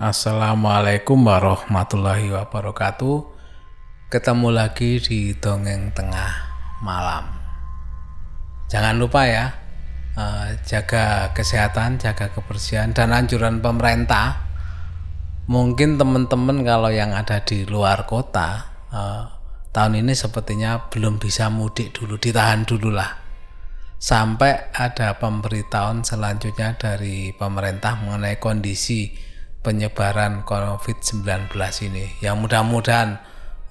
Assalamualaikum 0.00 1.28
warahmatullahi 1.28 2.32
wabarakatuh. 2.32 3.20
Ketemu 4.08 4.48
lagi 4.48 4.96
di 4.96 5.36
dongeng 5.36 5.92
tengah 5.92 6.32
malam. 6.80 7.28
Jangan 8.72 8.96
lupa 8.96 9.28
ya, 9.28 9.52
eh, 10.16 10.56
jaga 10.64 11.36
kesehatan, 11.36 12.00
jaga 12.00 12.32
kebersihan, 12.32 12.96
dan 12.96 13.12
anjuran 13.12 13.60
pemerintah. 13.60 14.40
Mungkin 15.52 16.00
teman-teman 16.00 16.64
kalau 16.64 16.88
yang 16.88 17.12
ada 17.12 17.44
di 17.44 17.68
luar 17.68 18.08
kota, 18.08 18.72
eh, 18.88 19.28
tahun 19.68 20.00
ini 20.00 20.16
sepertinya 20.16 20.88
belum 20.88 21.20
bisa 21.20 21.52
mudik 21.52 21.92
dulu, 21.92 22.16
ditahan 22.16 22.64
dulu 22.64 22.88
lah. 22.88 23.20
Sampai 24.00 24.72
ada 24.72 25.20
pemberitahuan 25.20 26.08
selanjutnya 26.08 26.80
dari 26.80 27.36
pemerintah 27.36 28.00
mengenai 28.00 28.40
kondisi 28.40 29.28
penyebaran 29.60 30.42
COVID-19 30.44 31.52
ini. 31.88 32.06
Yang 32.24 32.36
mudah-mudahan 32.40 33.20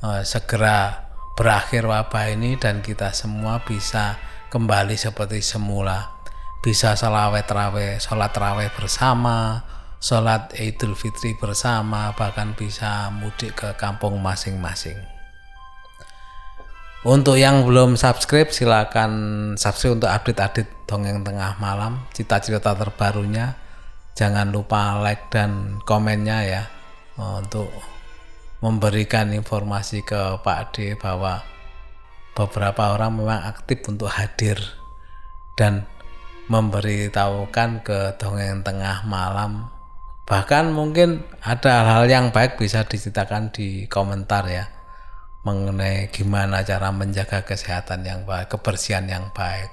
uh, 0.05 0.21
segera 0.21 1.09
berakhir 1.34 1.88
wabah 1.88 2.35
ini 2.35 2.59
dan 2.59 2.84
kita 2.85 3.15
semua 3.15 3.63
bisa 3.65 4.17
kembali 4.53 4.95
seperti 4.98 5.41
semula. 5.41 6.20
Bisa 6.59 6.93
salawat 6.93 7.48
terawih, 7.48 7.98
sholat 8.03 8.35
terawih 8.35 8.67
bersama, 8.75 9.63
sholat 10.03 10.52
idul 10.59 10.93
fitri 10.93 11.34
bersama, 11.39 12.12
bahkan 12.13 12.51
bisa 12.51 13.07
mudik 13.15 13.55
ke 13.55 13.70
kampung 13.79 14.20
masing-masing. 14.20 14.99
Untuk 17.07 17.40
yang 17.40 17.63
belum 17.63 17.95
subscribe 17.95 18.51
silakan 18.51 19.12
subscribe 19.55 20.03
untuk 20.03 20.12
update-update 20.12 20.84
dongeng 20.84 21.23
tengah 21.23 21.55
malam, 21.55 22.04
cita-cita 22.12 22.76
terbarunya 22.76 23.55
jangan 24.20 24.51
lupa 24.51 24.99
like 24.99 25.31
dan 25.31 25.79
komennya 25.87 26.39
ya 26.43 26.63
eh, 27.15 27.35
untuk 27.39 27.71
memberikan 28.59 29.31
informasi 29.31 30.03
ke 30.03 30.43
Pak 30.43 30.76
D 30.76 30.99
bahwa 30.99 31.39
beberapa 32.35 32.99
orang 32.99 33.15
memang 33.15 33.48
aktif 33.48 33.79
untuk 33.87 34.11
hadir 34.11 34.59
dan 35.55 35.87
memberitahukan 36.51 37.87
ke 37.87 38.20
dongeng 38.20 38.67
tengah 38.67 39.07
malam 39.07 39.71
bahkan 40.27 40.76
mungkin 40.76 41.23
ada 41.39 41.87
hal-hal 41.87 42.05
yang 42.11 42.26
baik 42.35 42.59
bisa 42.59 42.83
diceritakan 42.83 43.55
di 43.55 43.87
komentar 43.87 44.43
ya 44.51 44.67
mengenai 45.48 46.11
gimana 46.11 46.61
cara 46.67 46.91
menjaga 46.91 47.48
kesehatan 47.48 48.04
yang 48.04 48.27
baik, 48.27 48.51
kebersihan 48.51 49.07
yang 49.07 49.31
baik 49.31 49.71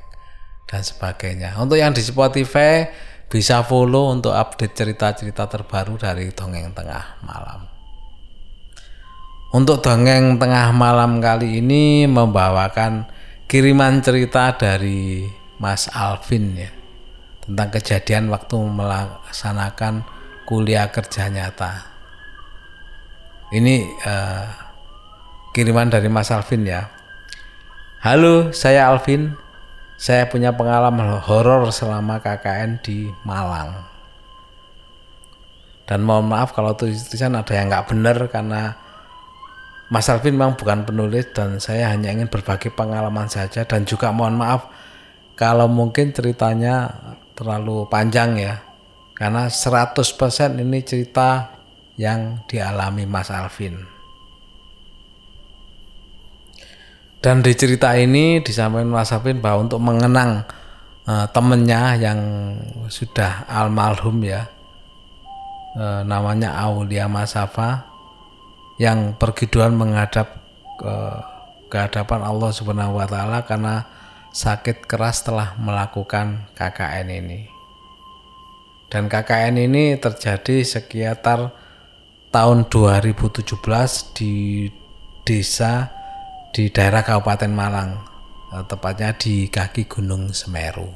dan 0.71 0.87
sebagainya. 0.87 1.59
Untuk 1.59 1.77
yang 1.77 1.91
di 1.91 2.03
Spotify 2.03 2.87
bisa 3.27 3.67
follow 3.67 4.15
untuk 4.15 4.31
update 4.31 4.75
cerita-cerita 4.75 5.51
terbaru 5.51 5.99
dari 5.99 6.31
Dongeng 6.31 6.71
Tengah 6.71 7.27
Malam. 7.27 7.61
Untuk 9.51 9.83
Dongeng 9.83 10.39
Tengah 10.39 10.71
Malam 10.71 11.19
kali 11.19 11.59
ini 11.59 12.07
membawakan 12.07 13.11
kiriman 13.51 13.99
cerita 14.03 14.55
dari 14.55 15.27
Mas 15.59 15.91
Alvin 15.91 16.55
ya 16.55 16.71
tentang 17.47 17.71
kejadian 17.79 18.27
waktu 18.31 18.59
melaksanakan 18.59 20.03
kuliah 20.47 20.91
kerja 20.91 21.31
nyata. 21.31 21.95
Ini 23.55 23.87
uh, 24.03 24.47
kiriman 25.55 25.91
dari 25.91 26.11
Mas 26.11 26.35
Alvin 26.35 26.67
ya. 26.67 26.91
Halo, 28.03 28.55
saya 28.55 28.91
Alvin 28.91 29.35
saya 29.97 30.29
punya 30.29 30.53
pengalaman 30.53 31.17
horor 31.25 31.73
selama 31.73 32.21
KKN 32.21 32.85
di 32.85 33.09
Malang. 33.25 33.89
Dan 35.89 36.05
mohon 36.05 36.29
maaf 36.29 36.53
kalau 36.53 36.77
tulisan 36.77 37.33
ada 37.33 37.53
yang 37.57 37.73
nggak 37.73 37.89
benar 37.89 38.19
karena 38.29 38.77
Mas 39.87 40.11
Alvin 40.11 40.35
memang 40.35 40.59
bukan 40.59 40.83
penulis 40.83 41.31
dan 41.31 41.63
saya 41.63 41.95
hanya 41.95 42.11
ingin 42.11 42.27
berbagi 42.27 42.75
pengalaman 42.75 43.31
saja 43.31 43.63
dan 43.63 43.87
juga 43.87 44.11
mohon 44.11 44.35
maaf 44.35 44.67
kalau 45.39 45.71
mungkin 45.71 46.11
ceritanya 46.11 46.91
terlalu 47.39 47.87
panjang 47.87 48.35
ya. 48.37 48.55
Karena 49.17 49.49
100% 49.49 50.61
ini 50.61 50.85
cerita 50.85 51.57
yang 51.97 52.45
dialami 52.45 53.09
Mas 53.09 53.33
Alvin. 53.33 53.96
Dan 57.27 57.43
di 57.43 57.59
cerita 57.59 57.91
ini 57.99 58.39
disampaikan 58.39 58.87
Mas 58.87 59.11
Hafin 59.11 59.43
bahwa 59.43 59.67
untuk 59.67 59.83
mengenang 59.83 60.47
uh, 61.11 61.27
temennya 61.35 61.99
yang 61.99 62.21
sudah 62.87 63.43
almarhum 63.51 64.23
ya, 64.23 64.47
uh, 65.75 66.07
namanya 66.07 66.55
Aulia 66.55 67.11
Masafa, 67.11 67.83
yang 68.79 69.19
pergi 69.19 69.51
doan 69.51 69.75
menghadap 69.75 70.39
ke, 70.79 70.95
ke 71.67 71.75
hadapan 71.75 72.23
Allah 72.23 72.55
Subhanahu 72.55 72.95
wa 72.95 73.11
taala 73.11 73.43
karena 73.43 73.91
sakit 74.31 74.87
keras 74.87 75.27
telah 75.27 75.59
melakukan 75.59 76.47
KKN 76.55 77.11
ini. 77.11 77.51
Dan 78.87 79.11
KKN 79.11 79.67
ini 79.67 79.99
terjadi 79.99 80.63
sekitar 80.63 81.51
tahun 82.31 82.71
2017 82.71 83.51
di 84.15 84.71
desa 85.27 85.97
di 86.57 86.73
daerah 86.73 87.05
Kabupaten 87.05 87.53
Malang, 87.53 88.01
eh, 88.57 88.65
tepatnya 88.65 89.13
di 89.13 89.45
kaki 89.53 89.85
Gunung 89.85 90.33
Semeru. 90.33 90.89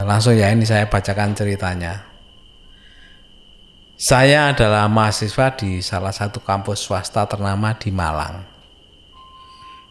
Langsung 0.00 0.32
ya 0.32 0.48
ini 0.48 0.64
saya 0.64 0.88
bacakan 0.88 1.36
ceritanya. 1.36 2.00
Saya 3.96 4.56
adalah 4.56 4.88
mahasiswa 4.88 5.52
di 5.52 5.84
salah 5.84 6.16
satu 6.16 6.40
kampus 6.40 6.88
swasta 6.88 7.28
ternama 7.28 7.76
di 7.76 7.92
Malang. 7.92 8.40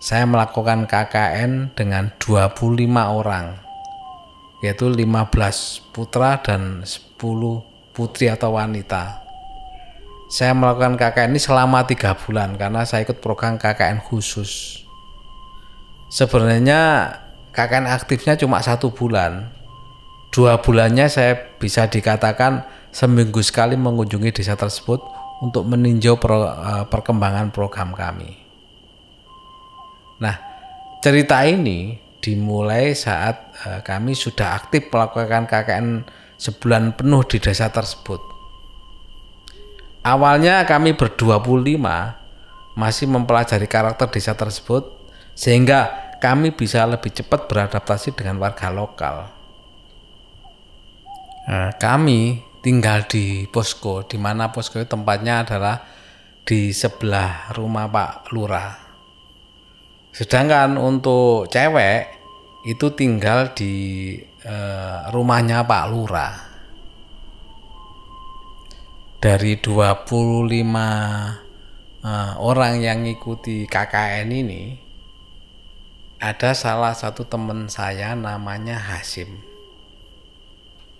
Saya 0.02 0.26
melakukan 0.26 0.90
KKN 0.90 1.74
dengan 1.78 2.14
25 2.18 3.14
orang, 3.14 3.62
yaitu 4.66 4.90
15 4.90 5.86
putra 5.94 6.42
dan 6.42 6.82
10 6.82 7.18
putri 7.94 8.30
atau 8.30 8.58
wanita 8.58 9.25
saya 10.26 10.58
melakukan 10.58 10.98
KKN 10.98 11.38
ini 11.38 11.42
selama 11.42 11.86
tiga 11.86 12.18
bulan 12.18 12.58
karena 12.58 12.82
saya 12.84 13.06
ikut 13.06 13.22
program 13.22 13.62
KKN 13.62 14.02
khusus. 14.02 14.82
Sebenarnya 16.10 17.12
KKN 17.54 17.86
aktifnya 17.86 18.34
cuma 18.38 18.62
satu 18.62 18.90
bulan. 18.90 19.54
Dua 20.34 20.60
bulannya 20.60 21.08
saya 21.08 21.56
bisa 21.56 21.88
dikatakan 21.88 22.66
seminggu 22.92 23.40
sekali 23.40 23.80
mengunjungi 23.80 24.36
desa 24.36 24.60
tersebut 24.60 25.00
untuk 25.40 25.64
meninjau 25.64 26.20
pro, 26.20 26.44
uh, 26.44 26.84
perkembangan 26.90 27.56
program 27.56 27.96
kami. 27.96 28.36
Nah, 30.20 30.36
cerita 31.00 31.44
ini 31.48 31.96
dimulai 32.20 32.92
saat 32.98 33.56
uh, 33.64 33.80
kami 33.86 34.18
sudah 34.18 34.60
aktif 34.60 34.92
melakukan 34.92 35.48
KKN 35.48 35.88
sebulan 36.36 37.00
penuh 37.00 37.24
di 37.24 37.40
desa 37.40 37.72
tersebut 37.72 38.35
Awalnya 40.06 40.70
kami 40.70 40.94
berdua 40.94 41.42
puluh 41.42 41.74
lima 41.74 42.14
masih 42.78 43.10
mempelajari 43.10 43.66
karakter 43.66 44.06
desa 44.14 44.38
tersebut 44.38 44.94
sehingga 45.34 46.14
kami 46.22 46.54
bisa 46.54 46.86
lebih 46.86 47.10
cepat 47.10 47.50
beradaptasi 47.50 48.14
dengan 48.14 48.38
warga 48.38 48.70
lokal. 48.70 49.34
Nah, 51.50 51.74
kami 51.82 52.38
tinggal 52.62 53.10
di 53.10 53.50
posko, 53.50 54.06
di 54.06 54.22
mana 54.22 54.54
posko 54.54 54.78
itu 54.78 54.86
tempatnya 54.86 55.42
adalah 55.42 55.82
di 56.46 56.70
sebelah 56.70 57.50
rumah 57.58 57.90
Pak 57.90 58.30
Lurah. 58.30 58.72
Sedangkan 60.14 60.78
untuk 60.78 61.50
cewek 61.50 62.14
itu 62.70 62.94
tinggal 62.94 63.58
di 63.58 63.74
eh, 64.22 65.00
rumahnya 65.10 65.66
Pak 65.66 65.86
Lurah 65.90 66.45
dari 69.26 69.58
25 69.58 70.06
uh, 70.06 70.78
eh, 72.06 72.34
orang 72.38 72.78
yang 72.78 73.10
ngikuti 73.10 73.66
KKN 73.66 74.30
ini 74.30 74.78
ada 76.22 76.54
salah 76.54 76.94
satu 76.94 77.26
teman 77.26 77.66
saya 77.66 78.14
namanya 78.14 78.78
Hasim 78.78 79.42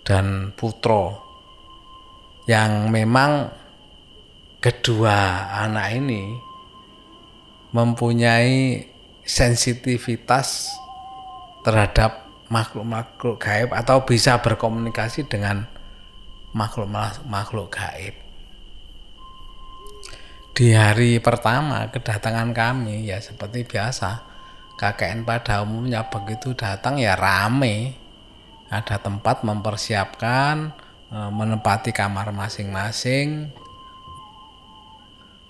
dan 0.02 0.50
Putro 0.58 1.22
yang 2.50 2.90
memang 2.90 3.54
kedua 4.58 5.46
anak 5.62 5.94
ini 5.94 6.34
mempunyai 7.70 8.90
sensitivitas 9.22 10.74
terhadap 11.62 12.26
makhluk-makhluk 12.50 13.38
gaib 13.38 13.70
atau 13.70 14.02
bisa 14.02 14.42
berkomunikasi 14.42 15.30
dengan 15.30 15.75
makhluk 16.54 16.88
makhluk 17.26 17.68
gaib. 17.72 18.14
Di 20.56 20.72
hari 20.72 21.20
pertama 21.20 21.92
kedatangan 21.92 22.56
kami 22.56 23.04
ya 23.04 23.20
seperti 23.20 23.68
biasa 23.68 24.24
KKN 24.80 25.28
pada 25.28 25.60
umumnya 25.60 26.08
begitu 26.08 26.56
datang 26.56 26.96
ya 26.96 27.12
rame. 27.12 27.92
Ada 28.72 28.98
tempat 28.98 29.44
mempersiapkan 29.44 30.72
eh, 31.12 31.30
menempati 31.30 31.92
kamar 31.92 32.32
masing-masing 32.32 33.52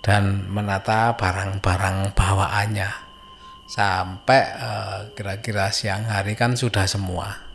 dan 0.03 0.51
menata 0.51 1.15
barang-barang 1.15 2.11
bawaannya. 2.11 2.91
Sampai 3.71 4.43
eh, 4.43 4.99
kira-kira 5.15 5.71
siang 5.71 6.11
hari 6.11 6.35
kan 6.35 6.59
sudah 6.59 6.83
semua 6.91 7.46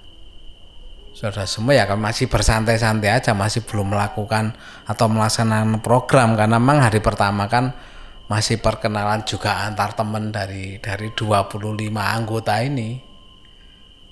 sudah 1.22 1.46
semua 1.46 1.78
ya 1.78 1.86
kan 1.86 2.02
masih 2.02 2.26
bersantai-santai 2.26 3.14
aja 3.14 3.38
masih 3.38 3.62
belum 3.62 3.94
melakukan 3.94 4.58
atau 4.90 5.06
melaksanakan 5.06 5.78
program 5.86 6.34
karena 6.34 6.58
memang 6.58 6.82
hari 6.82 6.98
pertama 6.98 7.46
kan 7.46 7.78
masih 8.26 8.58
perkenalan 8.58 9.22
juga 9.22 9.70
antar 9.70 9.94
teman 9.94 10.34
dari 10.34 10.82
dari 10.82 11.14
25 11.14 11.62
anggota 11.94 12.58
ini. 12.66 12.98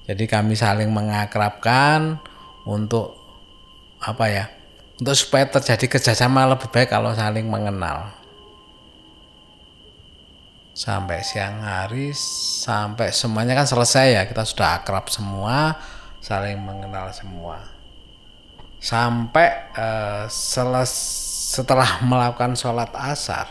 Jadi 0.05 0.23
kami 0.29 0.53
saling 0.53 0.93
mengakrabkan 0.93 2.21
untuk 2.69 3.17
apa 4.05 4.25
ya 4.29 4.45
untuk 5.01 5.17
supaya 5.17 5.49
terjadi 5.49 5.89
kerjasama 5.89 6.45
lebih 6.45 6.69
baik 6.69 6.93
kalau 6.93 7.09
saling 7.17 7.49
mengenal. 7.49 8.13
Sampai 10.77 11.25
siang 11.25 11.65
hari 11.65 12.13
sampai 12.13 13.09
semuanya 13.09 13.57
kan 13.57 13.65
selesai 13.65 14.13
ya 14.13 14.21
kita 14.29 14.45
sudah 14.45 14.77
akrab 14.77 15.09
semua 15.09 15.73
saling 16.19 16.59
mengenal 16.59 17.11
semua 17.11 17.63
sampai 18.79 19.71
uh, 19.75 20.23
seles, 20.31 20.91
setelah 21.55 21.99
melakukan 22.03 22.55
sholat 22.55 22.91
asar 22.95 23.47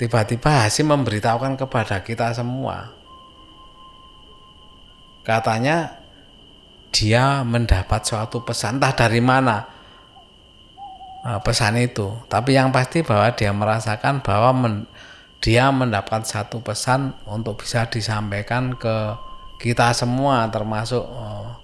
tiba-tiba 0.00 0.64
Hasim 0.64 0.88
memberitahukan 0.88 1.56
kepada 1.56 2.00
kita 2.04 2.32
semua 2.32 2.92
katanya 5.24 6.00
dia 6.92 7.44
mendapat 7.44 8.04
suatu 8.08 8.40
pesan 8.40 8.80
entah 8.80 8.94
dari 8.96 9.20
mana 9.20 9.76
Eh, 11.26 11.40
pesan 11.42 11.74
itu. 11.82 12.14
Tapi 12.30 12.54
yang 12.54 12.70
pasti 12.70 13.02
bahwa 13.02 13.34
dia 13.34 13.50
merasakan 13.50 14.22
bahwa 14.22 14.50
men, 14.54 14.74
dia 15.42 15.74
mendapat 15.74 16.22
satu 16.22 16.62
pesan 16.62 17.18
untuk 17.26 17.58
bisa 17.66 17.90
disampaikan 17.90 18.78
ke 18.78 19.18
kita 19.56 19.92
semua 19.96 20.44
termasuk 20.52 21.00
uh, 21.00 21.56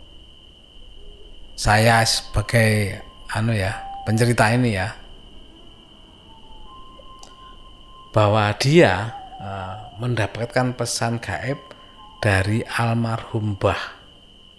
saya 1.52 2.00
sebagai 2.08 3.04
anu 3.28 3.52
ya 3.52 3.76
pencerita 4.08 4.48
ini 4.52 4.76
ya. 4.76 4.96
Bahwa 8.12 8.52
dia 8.60 9.16
uh, 9.40 9.96
mendapatkan 9.96 10.76
pesan 10.76 11.16
gaib 11.20 11.56
dari 12.20 12.60
almarhum 12.76 13.56
Bah 13.56 14.00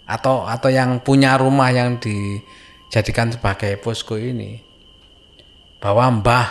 atau 0.04 0.44
atau 0.44 0.68
yang 0.68 1.00
punya 1.00 1.38
rumah 1.38 1.70
yang 1.70 2.02
dijadikan 2.02 3.30
sebagai 3.30 3.78
posko 3.78 4.18
ini. 4.18 4.58
Bahwa 5.78 6.08
Mbah 6.18 6.48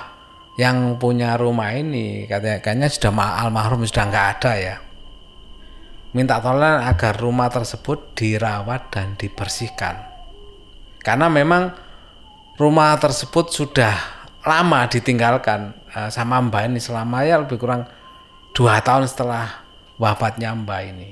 yang 0.62 1.02
punya 1.02 1.34
rumah 1.34 1.74
ini 1.74 2.30
katanya 2.30 2.86
sudah 2.86 3.42
almarhum 3.42 3.82
sudah 3.90 4.06
nggak 4.06 4.28
ada 4.38 4.54
ya 4.54 4.76
minta 6.14 6.38
tolong 6.40 6.82
agar 6.86 7.18
rumah 7.18 7.50
tersebut 7.50 8.14
dirawat 8.14 8.94
dan 8.94 9.18
dibersihkan. 9.18 9.98
Karena 11.04 11.28
memang 11.28 11.74
rumah 12.56 12.96
tersebut 13.02 13.52
sudah 13.52 13.94
lama 14.46 14.88
ditinggalkan 14.88 15.74
eh, 15.92 16.10
sama 16.14 16.40
Mbah 16.40 16.70
ini 16.70 16.80
selama 16.80 17.26
ya 17.26 17.42
lebih 17.42 17.60
kurang 17.60 17.90
dua 18.54 18.80
tahun 18.80 19.10
setelah 19.10 19.66
wafatnya 20.00 20.54
Mbah 20.54 20.82
ini. 20.86 21.10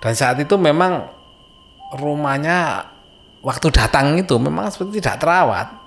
Dan 0.00 0.12
saat 0.16 0.36
itu 0.42 0.56
memang 0.58 1.06
rumahnya 1.96 2.84
waktu 3.40 3.72
datang 3.72 4.20
itu 4.20 4.36
memang 4.36 4.68
seperti 4.68 5.00
tidak 5.00 5.16
terawat 5.22 5.79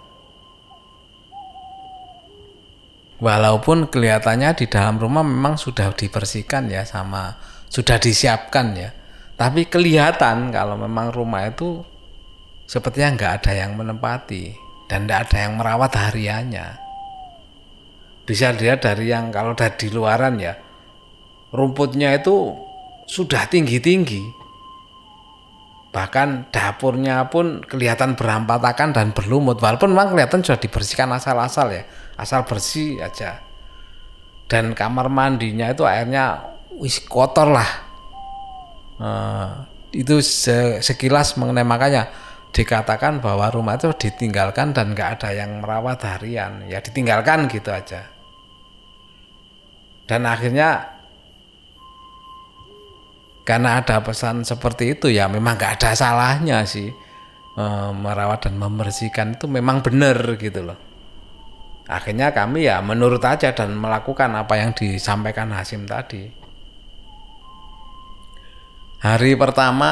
walaupun 3.23 3.87
kelihatannya 3.87 4.51
di 4.59 4.67
dalam 4.67 4.99
rumah 4.99 5.23
memang 5.23 5.55
sudah 5.55 5.95
dibersihkan 5.95 6.67
ya 6.67 6.83
sama 6.83 7.39
sudah 7.71 7.95
disiapkan 7.95 8.75
ya. 8.75 8.91
Tapi 9.33 9.65
kelihatan 9.71 10.51
kalau 10.51 10.75
memang 10.75 11.09
rumah 11.15 11.47
itu 11.47 11.81
sepertinya 12.67 13.15
nggak 13.15 13.33
ada 13.41 13.51
yang 13.55 13.71
menempati 13.79 14.53
dan 14.91 15.07
tidak 15.07 15.31
ada 15.31 15.37
yang 15.47 15.53
merawat 15.57 15.91
hariannya 15.95 16.83
bisa 18.23 18.55
dilihat 18.55 18.83
dari 18.83 19.11
yang 19.11 19.35
kalau 19.35 19.51
dari 19.51 19.75
di 19.75 19.87
luaran 19.91 20.39
ya 20.39 20.55
rumputnya 21.51 22.15
itu 22.15 22.55
sudah 23.05 23.45
tinggi-tinggi. 23.51 24.41
Bahkan 25.93 26.49
dapurnya 26.49 27.29
pun 27.29 27.61
kelihatan 27.61 28.17
berantakan 28.17 28.97
dan 28.97 29.13
berlumut 29.13 29.61
walaupun 29.61 29.93
memang 29.93 30.17
kelihatan 30.17 30.41
sudah 30.41 30.57
dibersihkan 30.57 31.05
asal-asal 31.13 31.69
ya 31.69 31.85
asal 32.19 32.45
bersih 32.45 33.01
aja. 33.01 33.41
Dan 34.45 34.77
kamar 34.77 35.09
mandinya 35.09 35.71
itu 35.71 35.87
airnya 35.87 36.55
wis 36.77 37.01
kotor 37.01 37.49
lah. 37.49 37.69
Uh, 39.01 39.65
itu 39.93 40.21
sekilas 40.81 41.37
mengenai 41.37 41.65
makanya 41.65 42.09
dikatakan 42.53 43.17
bahwa 43.17 43.49
rumah 43.49 43.81
itu 43.81 43.89
ditinggalkan 43.97 44.73
dan 44.77 44.93
nggak 44.93 45.19
ada 45.19 45.29
yang 45.33 45.61
merawat 45.63 46.05
harian. 46.05 46.65
Ya 46.69 46.81
ditinggalkan 46.83 47.49
gitu 47.49 47.73
aja. 47.73 48.09
Dan 50.05 50.27
akhirnya 50.27 50.93
karena 53.43 53.83
ada 53.83 53.99
pesan 53.99 54.47
seperti 54.47 54.95
itu 54.95 55.11
ya 55.11 55.27
memang 55.27 55.59
nggak 55.59 55.79
ada 55.79 55.91
salahnya 55.95 56.63
sih 56.63 56.87
uh, 57.59 57.91
merawat 57.91 58.47
dan 58.47 58.55
membersihkan 58.55 59.35
itu 59.35 59.51
memang 59.51 59.83
benar 59.83 60.15
gitu 60.39 60.63
loh 60.63 60.92
akhirnya 61.87 62.31
kami 62.31 62.67
ya 62.67 62.79
menurut 62.79 63.19
aja 63.23 63.51
dan 63.51 63.75
melakukan 63.75 64.31
apa 64.35 64.55
yang 64.55 64.71
disampaikan 64.71 65.51
Hasim 65.51 65.83
tadi. 65.83 66.31
Hari 69.03 69.35
pertama 69.35 69.91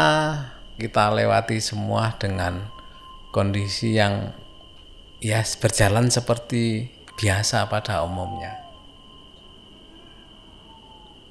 kita 0.79 1.11
lewati 1.11 1.59
semua 1.59 2.15
dengan 2.15 2.71
kondisi 3.35 3.99
yang 3.99 4.31
ya 5.19 5.43
berjalan 5.59 6.07
seperti 6.07 6.87
biasa 7.19 7.67
pada 7.67 8.07
umumnya. 8.07 8.55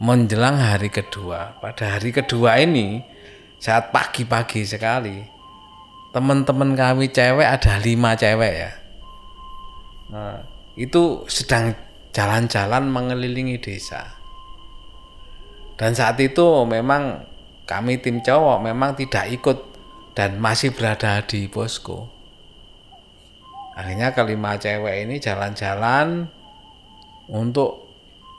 Menjelang 0.00 0.60
hari 0.60 0.88
kedua 0.88 1.60
pada 1.60 1.96
hari 1.96 2.12
kedua 2.12 2.56
ini 2.60 3.04
saat 3.60 3.92
pagi-pagi 3.92 4.64
sekali 4.64 5.20
teman-teman 6.16 6.72
kami 6.72 7.12
cewek 7.12 7.44
ada 7.44 7.76
lima 7.76 8.16
cewek 8.16 8.52
ya 8.56 8.79
Nah, 10.10 10.42
itu 10.74 11.24
sedang 11.30 11.74
jalan-jalan 12.10 12.90
mengelilingi 12.90 13.62
desa. 13.62 14.18
Dan 15.78 15.96
saat 15.96 16.18
itu 16.20 16.44
memang 16.66 17.24
kami 17.64 18.02
tim 18.02 18.20
cowok 18.20 18.58
memang 18.60 18.98
tidak 18.98 19.30
ikut 19.30 19.58
dan 20.12 20.42
masih 20.42 20.74
berada 20.74 21.22
di 21.22 21.46
posko. 21.46 22.10
Akhirnya 23.78 24.12
kelima 24.12 24.58
cewek 24.58 25.08
ini 25.08 25.22
jalan-jalan 25.22 26.28
untuk 27.30 27.88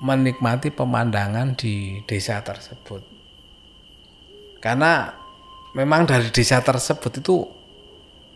menikmati 0.04 0.70
pemandangan 0.70 1.56
di 1.56 2.04
desa 2.06 2.44
tersebut. 2.44 3.02
Karena 4.62 5.10
memang 5.74 6.06
dari 6.06 6.30
desa 6.30 6.62
tersebut 6.62 7.24
itu 7.24 7.61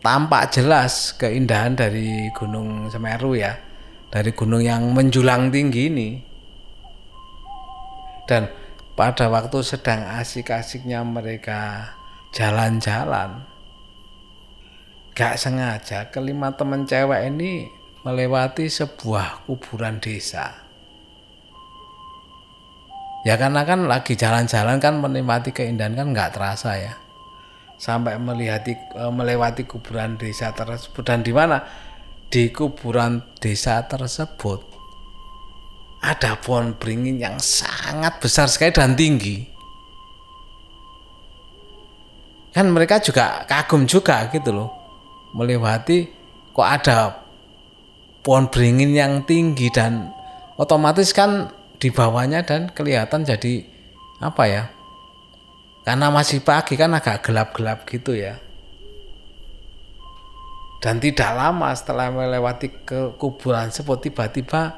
tampak 0.06 0.54
jelas 0.54 1.18
keindahan 1.18 1.74
dari 1.74 2.30
Gunung 2.30 2.86
Semeru 2.86 3.34
ya 3.34 3.58
dari 4.06 4.30
gunung 4.30 4.62
yang 4.62 4.94
menjulang 4.94 5.50
tinggi 5.50 5.90
ini. 5.90 6.10
Dan 8.22 8.46
pada 8.94 9.26
waktu 9.26 9.66
sedang 9.66 10.06
asik-asiknya 10.06 11.02
mereka 11.02 11.90
jalan-jalan 12.30 13.42
gak 15.10 15.42
sengaja 15.42 16.06
kelima 16.14 16.54
teman 16.54 16.86
cewek 16.86 17.26
ini 17.26 17.66
melewati 18.06 18.70
sebuah 18.70 19.42
kuburan 19.50 19.98
desa. 19.98 20.54
Ya 23.26 23.34
karena 23.34 23.66
kan 23.66 23.90
lagi 23.90 24.14
jalan-jalan 24.14 24.78
kan 24.78 25.02
menikmati 25.02 25.50
keindahan 25.50 25.98
kan 25.98 26.14
nggak 26.14 26.30
terasa 26.30 26.78
ya 26.78 26.94
sampai 27.76 28.16
melihat 28.16 28.64
e, 28.68 28.76
melewati 29.12 29.68
kuburan 29.68 30.16
desa 30.16 30.52
tersebut. 30.52 31.02
Dan 31.04 31.24
di 31.24 31.32
mana? 31.32 31.62
Di 32.28 32.50
kuburan 32.50 33.22
desa 33.40 33.84
tersebut. 33.84 34.60
Ada 36.02 36.38
pohon 36.40 36.76
beringin 36.76 37.20
yang 37.20 37.36
sangat 37.40 38.20
besar 38.20 38.48
sekali 38.52 38.72
dan 38.74 38.92
tinggi. 38.96 39.48
Kan 42.52 42.72
mereka 42.72 43.00
juga 43.00 43.44
kagum 43.44 43.84
juga 43.84 44.32
gitu 44.32 44.48
loh 44.48 44.70
melewati 45.36 46.08
kok 46.56 46.64
ada 46.64 47.20
pohon 48.24 48.48
beringin 48.48 48.96
yang 48.96 49.12
tinggi 49.28 49.68
dan 49.68 50.08
otomatis 50.56 51.12
kan 51.12 51.52
di 51.76 51.92
bawahnya 51.92 52.40
dan 52.48 52.72
kelihatan 52.72 53.28
jadi 53.28 53.68
apa 54.24 54.42
ya 54.48 54.62
karena 55.86 56.10
masih 56.10 56.42
pagi 56.42 56.74
kan 56.74 56.90
agak 56.98 57.22
gelap-gelap 57.22 57.86
gitu 57.86 58.18
ya. 58.18 58.42
Dan 60.82 60.98
tidak 60.98 61.30
lama 61.38 61.70
setelah 61.78 62.10
melewati 62.10 62.82
ke 62.82 63.14
kuburan 63.14 63.70
sebut 63.70 64.02
tiba-tiba 64.02 64.74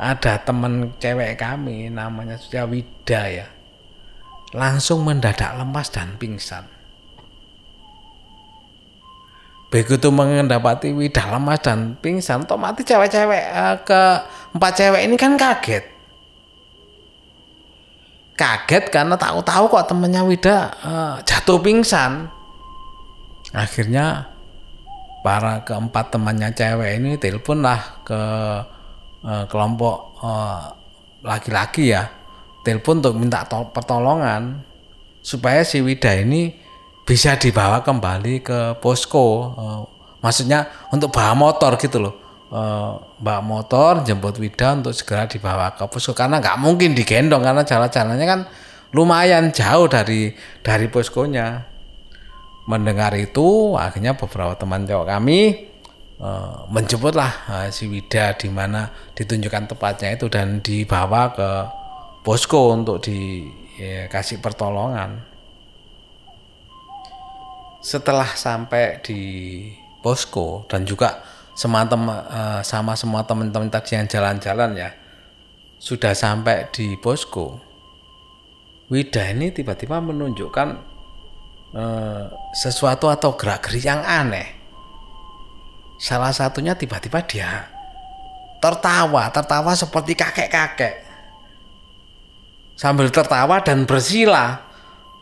ada 0.00 0.40
teman 0.40 0.96
cewek 0.96 1.36
kami 1.36 1.92
namanya 1.92 2.40
sudah 2.40 2.64
Wida 2.64 3.22
ya 3.28 3.46
langsung 4.56 5.04
mendadak 5.04 5.52
lemas 5.60 5.92
dan 5.92 6.16
pingsan. 6.16 6.64
Begitu 9.68 10.08
mendapati 10.08 10.96
Wida 10.96 11.28
lemas 11.28 11.60
dan 11.60 12.00
pingsan 12.00 12.48
otomatis 12.48 12.88
cewek-cewek 12.88 13.44
eh, 13.52 13.76
ke 13.84 14.02
empat 14.56 14.72
cewek 14.80 15.04
ini 15.04 15.16
kan 15.20 15.36
kaget 15.36 15.97
kaget 18.38 18.94
karena 18.94 19.18
tahu-tahu 19.18 19.66
kok 19.66 19.90
temennya 19.90 20.22
Wida 20.22 20.70
uh, 20.86 21.14
jatuh 21.26 21.58
pingsan. 21.58 22.30
Akhirnya 23.50 24.30
para 25.26 25.66
keempat 25.66 26.14
temannya 26.14 26.54
cewek 26.54 27.02
ini 27.02 27.18
telepon 27.18 27.66
lah 27.66 28.06
ke 28.06 28.20
uh, 29.26 29.44
kelompok 29.50 30.14
eh, 30.22 30.62
laki-laki 31.26 31.90
uh, 31.90 31.92
ya, 31.98 32.02
telepon 32.62 33.02
untuk 33.02 33.18
minta 33.18 33.42
pertolongan 33.48 34.62
supaya 35.18 35.66
si 35.66 35.82
Wida 35.82 36.14
ini 36.14 36.54
bisa 37.02 37.34
dibawa 37.34 37.82
kembali 37.82 38.44
ke 38.44 38.58
posko. 38.78 39.26
Uh, 39.58 39.82
maksudnya 40.22 40.70
untuk 40.94 41.10
bawa 41.10 41.34
motor 41.34 41.74
gitu 41.80 41.98
loh 41.98 42.27
mbak 42.48 43.40
motor 43.44 44.00
jemput 44.08 44.40
Wida 44.40 44.72
untuk 44.72 44.96
segera 44.96 45.28
dibawa 45.28 45.76
ke 45.76 45.84
posko 45.84 46.16
karena 46.16 46.40
nggak 46.40 46.56
mungkin 46.56 46.96
digendong 46.96 47.44
karena 47.44 47.60
jalan-jalannya 47.60 48.26
kan 48.26 48.40
lumayan 48.96 49.52
jauh 49.52 49.84
dari 49.88 50.32
dari 50.64 50.86
poskonya. 50.88 51.68
Mendengar 52.68 53.16
itu 53.16 53.76
akhirnya 53.80 54.12
beberapa 54.12 54.52
teman 54.60 54.84
cowok 54.84 55.08
kami 55.08 55.68
uh, 56.20 56.68
menjemputlah 56.68 57.32
uh, 57.48 57.68
si 57.72 57.88
Wida 57.88 58.36
di 58.36 58.52
mana 58.52 58.92
ditunjukkan 59.16 59.72
tempatnya 59.72 60.12
itu 60.12 60.28
dan 60.28 60.60
dibawa 60.60 61.32
ke 61.32 61.50
posko 62.20 62.76
untuk 62.76 63.00
dikasih 63.00 64.36
ya, 64.36 64.42
pertolongan. 64.44 65.24
Setelah 67.80 68.36
sampai 68.36 69.00
di 69.00 69.20
posko 70.04 70.68
dan 70.68 70.84
juga 70.84 71.24
sama 71.58 71.82
uh, 71.90 72.62
sama 72.62 72.94
semua 72.94 73.26
teman-teman 73.26 73.66
tadi 73.66 73.98
yang 73.98 74.06
jalan-jalan 74.06 74.78
ya 74.78 74.94
sudah 75.82 76.14
sampai 76.14 76.70
di 76.70 76.94
posko 77.02 77.58
Wida 78.88 79.34
ini 79.36 79.52
tiba-tiba 79.52 80.00
menunjukkan 80.00 80.68
uh, 81.76 82.24
sesuatu 82.56 83.12
atau 83.12 83.36
gerak-gerik 83.36 83.84
yang 83.84 84.00
aneh. 84.00 84.48
Salah 86.00 86.32
satunya 86.32 86.72
tiba-tiba 86.72 87.20
dia 87.28 87.68
tertawa 88.64 89.28
tertawa 89.28 89.76
seperti 89.76 90.16
kakek-kakek. 90.16 91.04
Sambil 92.80 93.12
tertawa 93.12 93.60
dan 93.60 93.84
bersila 93.84 94.64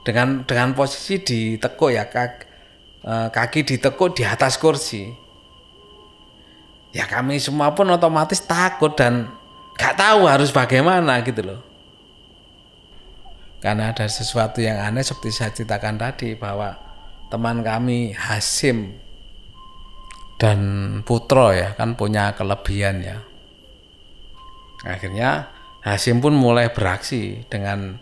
dengan 0.07 0.47
dengan 0.47 0.71
posisi 0.71 1.19
ditekuk 1.19 1.91
ya 1.91 2.07
kaki, 2.07 2.47
uh, 3.03 3.35
kaki 3.35 3.67
ditekuk 3.67 4.15
di 4.15 4.23
atas 4.23 4.63
kursi 4.63 5.26
ya 6.97 7.05
kami 7.05 7.37
semua 7.37 7.77
pun 7.77 7.93
otomatis 7.93 8.41
takut 8.41 8.97
dan 8.97 9.29
gak 9.77 10.01
tahu 10.01 10.25
harus 10.25 10.49
bagaimana 10.49 11.21
gitu 11.21 11.45
loh. 11.45 11.61
Karena 13.61 13.93
ada 13.93 14.09
sesuatu 14.09 14.65
yang 14.65 14.81
aneh 14.81 15.05
seperti 15.05 15.31
saya 15.37 15.53
ceritakan 15.53 16.01
tadi 16.01 16.33
bahwa 16.33 16.73
teman 17.29 17.61
kami 17.61 18.17
Hasim 18.17 18.97
dan 20.41 20.61
Putro 21.05 21.53
ya 21.53 21.77
kan 21.77 21.93
punya 22.01 22.33
kelebihan 22.33 23.05
ya. 23.05 23.21
Akhirnya 24.89 25.53
Hasim 25.85 26.25
pun 26.25 26.33
mulai 26.33 26.73
beraksi 26.73 27.45
dengan 27.53 28.01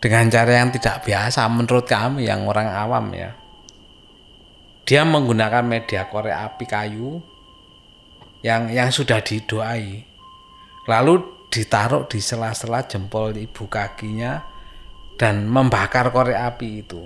dengan 0.00 0.32
cara 0.32 0.64
yang 0.64 0.72
tidak 0.72 1.04
biasa 1.04 1.44
menurut 1.52 1.84
kami 1.84 2.24
yang 2.24 2.48
orang 2.48 2.72
awam 2.72 3.12
ya. 3.12 3.36
Dia 4.88 5.04
menggunakan 5.04 5.60
media 5.60 6.08
korek 6.08 6.34
api 6.34 6.64
kayu 6.64 7.20
yang 8.40 8.72
yang 8.72 8.88
sudah 8.88 9.20
didoai. 9.20 10.04
Lalu 10.88 11.46
ditaruh 11.50 12.06
di 12.06 12.22
sela-sela 12.22 12.86
jempol 12.86 13.34
ibu 13.36 13.66
kakinya 13.66 14.40
dan 15.20 15.44
membakar 15.44 16.08
korek 16.08 16.38
api 16.38 16.68
itu. 16.80 17.02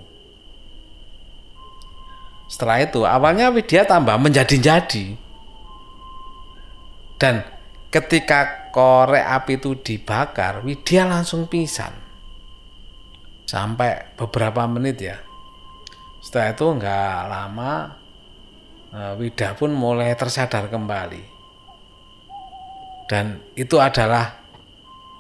Setelah 2.47 2.79
itu 2.85 3.03
awalnya 3.03 3.51
Widya 3.51 3.89
tambah 3.89 4.15
menjadi-jadi. 4.21 5.17
Dan 7.19 7.43
ketika 7.89 8.71
korek 8.71 9.25
api 9.25 9.59
itu 9.59 9.75
dibakar, 9.81 10.63
Widya 10.63 11.09
langsung 11.09 11.51
pingsan. 11.51 11.91
Sampai 13.49 14.15
beberapa 14.15 14.69
menit 14.71 15.03
ya. 15.03 15.19
Setelah 16.23 16.49
itu 16.55 16.67
enggak 16.69 17.19
lama 17.29 18.04
Wida 18.95 19.59
pun 19.59 19.75
mulai 19.75 20.15
tersadar 20.15 20.71
kembali. 20.71 21.35
Dan 23.11 23.43
itu 23.59 23.83
adalah 23.83 24.39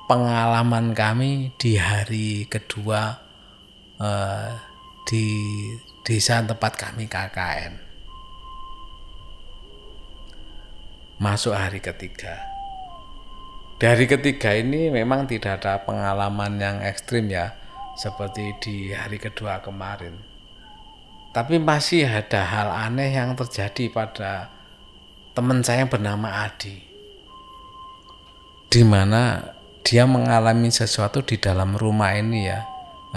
pengalaman 0.07 0.95
kami 0.95 1.50
di 1.59 1.75
hari 1.75 2.47
kedua 2.47 3.19
eh, 3.99 4.50
di 5.11 5.26
desa 6.07 6.38
tempat 6.47 6.73
kami 6.78 7.11
KKN. 7.11 7.75
Masuk 11.19 11.59
hari 11.59 11.83
ketiga. 11.83 12.47
Dari 13.75 14.07
ketiga 14.07 14.54
ini 14.54 14.87
memang 14.87 15.26
tidak 15.26 15.59
ada 15.61 15.83
pengalaman 15.83 16.62
yang 16.62 16.78
ekstrim 16.78 17.26
ya, 17.26 17.59
seperti 17.99 18.54
di 18.62 18.95
hari 18.95 19.19
kedua 19.19 19.59
kemarin 19.59 20.34
tapi 21.35 21.59
masih 21.59 22.07
ada 22.07 22.47
hal 22.47 22.71
aneh 22.71 23.11
yang 23.11 23.35
terjadi 23.35 23.91
pada 23.91 24.55
teman 25.35 25.67
saya 25.67 25.83
yang 25.83 25.91
bernama 25.91 26.47
Adi. 26.47 26.79
Di 28.71 28.87
mana 28.87 29.43
dia 29.83 30.07
mengalami 30.07 30.71
sesuatu 30.71 31.26
di 31.26 31.35
dalam 31.43 31.75
rumah 31.75 32.14
ini 32.14 32.47
ya. 32.47 32.62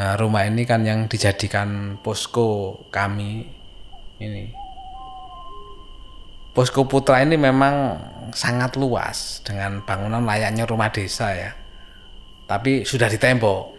Nah, 0.02 0.18
rumah 0.18 0.50
ini 0.50 0.66
kan 0.66 0.82
yang 0.82 1.06
dijadikan 1.06 2.02
posko 2.02 2.82
kami 2.90 3.46
ini. 4.18 4.50
Posko 6.58 6.90
Putra 6.90 7.22
ini 7.22 7.38
memang 7.38 8.02
sangat 8.34 8.82
luas 8.82 9.46
dengan 9.46 9.86
bangunan 9.86 10.26
layaknya 10.26 10.66
rumah 10.66 10.90
desa 10.90 11.38
ya. 11.38 11.54
Tapi 12.50 12.82
sudah 12.82 13.14
ditembok. 13.14 13.78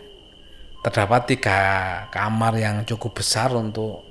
Terdapat 0.79 1.27
tiga 1.27 1.59
kamar 2.15 2.55
yang 2.55 2.87
cukup 2.87 3.19
besar 3.19 3.51
untuk 3.51 4.08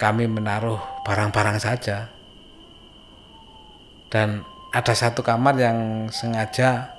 kami 0.00 0.24
menaruh 0.24 0.80
barang-barang 1.04 1.60
saja. 1.60 2.08
Dan 4.08 4.42
ada 4.72 4.94
satu 4.96 5.20
kamar 5.20 5.60
yang 5.60 6.08
sengaja 6.08 6.96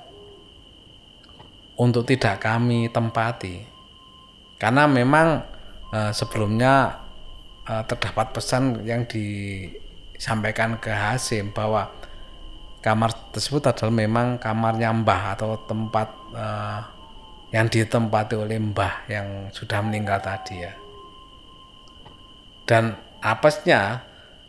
untuk 1.74 2.06
tidak 2.06 2.38
kami 2.38 2.86
tempati. 2.94 3.66
Karena 4.56 4.86
memang 4.86 5.42
eh, 5.90 6.12
sebelumnya 6.14 7.02
eh, 7.66 7.82
terdapat 7.90 8.30
pesan 8.30 8.86
yang 8.86 9.02
disampaikan 9.10 10.78
ke 10.78 10.94
Hasim 10.94 11.50
bahwa 11.50 11.90
kamar 12.86 13.34
tersebut 13.34 13.66
adalah 13.66 13.92
memang 13.92 14.38
kamarnya 14.38 14.94
Mbah 14.94 15.22
atau 15.36 15.58
tempat 15.66 16.08
eh, 16.38 16.80
yang 17.50 17.66
ditempati 17.66 18.38
oleh 18.38 18.56
Mbah 18.62 19.10
yang 19.10 19.26
sudah 19.50 19.82
meninggal 19.84 20.22
tadi 20.22 20.64
ya 20.64 20.81
dan 22.72 22.96
apesnya 23.20 24.00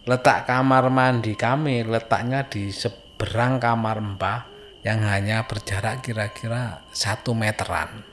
letak 0.08 0.48
kamar 0.48 0.88
mandi 0.88 1.36
kami 1.36 1.84
letaknya 1.84 2.48
di 2.48 2.72
seberang 2.72 3.60
kamar 3.60 4.00
mbah 4.00 4.48
yang 4.88 5.04
hanya 5.04 5.44
berjarak 5.44 6.00
kira-kira 6.00 6.88
satu 6.96 7.36
meteran. 7.36 8.08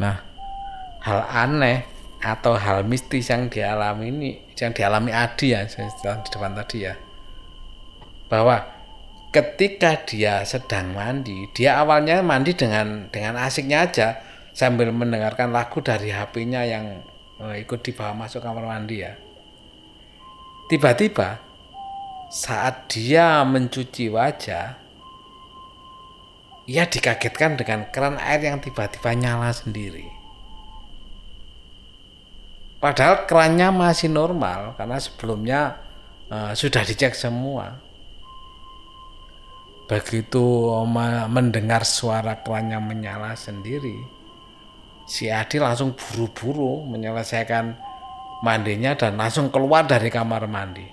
Nah, 0.00 0.16
hal 1.04 1.28
aneh 1.28 1.84
atau 2.24 2.56
hal 2.56 2.88
mistis 2.88 3.28
yang 3.28 3.52
dialami 3.52 4.08
ini, 4.08 4.32
yang 4.56 4.72
dialami 4.72 5.12
Adi 5.12 5.52
ya, 5.52 5.68
di 5.68 6.28
depan 6.32 6.56
tadi 6.56 6.88
ya, 6.88 6.96
bahwa 8.32 8.64
ketika 9.28 10.00
dia 10.08 10.40
sedang 10.48 10.96
mandi, 10.96 11.52
dia 11.52 11.84
awalnya 11.84 12.24
mandi 12.24 12.56
dengan 12.56 13.12
dengan 13.12 13.36
asiknya 13.36 13.84
aja 13.84 14.08
sambil 14.56 14.88
mendengarkan 14.88 15.52
lagu 15.52 15.84
dari 15.84 16.08
HP-nya 16.08 16.64
yang 16.64 17.13
ikut 17.52 17.84
dibawa 17.84 18.16
masuk 18.16 18.40
kamar 18.40 18.64
mandi 18.64 19.04
ya. 19.04 19.12
Tiba-tiba 20.72 21.44
saat 22.32 22.88
dia 22.88 23.44
mencuci 23.44 24.08
wajah, 24.08 24.80
ia 26.64 26.84
dikagetkan 26.88 27.60
dengan 27.60 27.92
keran 27.92 28.16
air 28.16 28.48
yang 28.48 28.64
tiba-tiba 28.64 29.12
nyala 29.12 29.52
sendiri. 29.52 30.08
Padahal 32.80 33.28
kerannya 33.28 33.68
masih 33.72 34.08
normal 34.12 34.76
karena 34.76 34.96
sebelumnya 35.00 35.60
uh, 36.32 36.52
sudah 36.56 36.84
dicek 36.84 37.12
semua. 37.12 37.80
Begitu 39.84 40.40
mendengar 41.28 41.84
suara 41.84 42.40
kerannya 42.40 42.80
menyala 42.80 43.36
sendiri, 43.36 44.00
si 45.04 45.28
Adi 45.28 45.60
langsung 45.60 45.92
buru-buru 45.92 46.88
menyelesaikan 46.88 47.76
mandinya 48.40 48.96
dan 48.96 49.20
langsung 49.20 49.52
keluar 49.52 49.84
dari 49.84 50.08
kamar 50.08 50.48
mandi. 50.48 50.84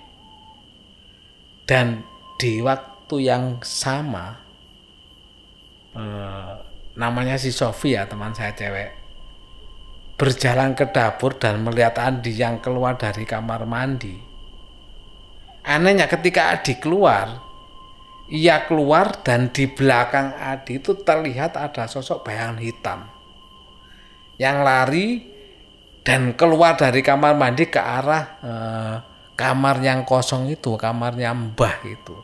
Dan 1.64 2.04
di 2.36 2.60
waktu 2.60 3.16
yang 3.24 3.44
sama, 3.64 4.36
eh, 5.96 6.52
namanya 6.96 7.40
si 7.40 7.48
Sofi 7.52 7.96
ya 7.96 8.04
teman 8.04 8.36
saya 8.36 8.52
cewek, 8.52 8.90
berjalan 10.20 10.76
ke 10.76 10.92
dapur 10.92 11.36
dan 11.40 11.64
melihat 11.64 11.96
Adi 11.96 12.36
yang 12.36 12.60
keluar 12.60 13.00
dari 13.00 13.24
kamar 13.24 13.64
mandi. 13.64 14.16
Anehnya 15.62 16.10
ketika 16.10 16.52
Adi 16.52 16.76
keluar, 16.76 17.40
ia 18.28 18.66
keluar 18.66 19.22
dan 19.22 19.54
di 19.54 19.70
belakang 19.70 20.34
Adi 20.36 20.82
itu 20.82 20.98
terlihat 20.98 21.54
ada 21.56 21.86
sosok 21.86 22.26
bayangan 22.26 22.58
hitam 22.58 23.21
yang 24.36 24.64
lari 24.64 25.20
dan 26.02 26.34
keluar 26.34 26.74
dari 26.74 27.00
kamar 27.00 27.38
mandi 27.38 27.70
ke 27.70 27.78
arah 27.78 28.24
eh, 28.42 28.96
kamar 29.38 29.82
yang 29.82 30.06
kosong 30.06 30.50
itu, 30.50 30.74
kamarnya 30.76 31.34
Mbah 31.34 31.76
itu. 31.86 32.16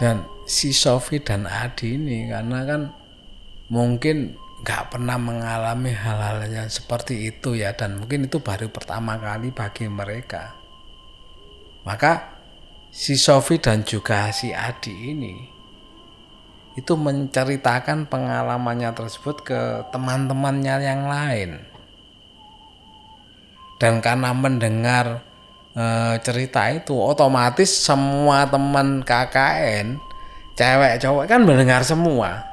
Dan 0.00 0.24
si 0.48 0.72
Sofi 0.72 1.20
dan 1.20 1.44
Adi 1.44 2.00
ini 2.00 2.32
karena 2.32 2.64
kan 2.64 2.88
mungkin 3.68 4.32
nggak 4.64 4.96
pernah 4.96 5.16
mengalami 5.20 5.92
hal-hal 5.92 6.44
yang 6.48 6.68
seperti 6.68 7.28
itu 7.28 7.56
ya 7.56 7.76
dan 7.76 8.00
mungkin 8.00 8.28
itu 8.28 8.40
baru 8.40 8.72
pertama 8.72 9.20
kali 9.20 9.52
bagi 9.52 9.92
mereka. 9.92 10.56
Maka 11.84 12.36
si 12.88 13.16
Sofi 13.20 13.60
dan 13.60 13.84
juga 13.84 14.32
si 14.32 14.56
Adi 14.56 15.12
ini 15.12 15.59
itu 16.78 16.94
menceritakan 16.94 18.06
pengalamannya 18.06 18.94
tersebut 18.94 19.42
ke 19.42 19.60
teman-temannya 19.90 20.76
yang 20.78 21.02
lain. 21.10 21.50
Dan 23.80 23.98
karena 24.04 24.30
mendengar 24.30 25.24
e, 25.74 25.84
cerita 26.22 26.68
itu, 26.70 26.94
otomatis 26.94 27.72
semua 27.72 28.46
teman 28.46 29.02
KKN, 29.02 29.98
cewek 30.54 31.00
cowok 31.02 31.24
kan 31.26 31.40
mendengar 31.42 31.82
semua. 31.82 32.46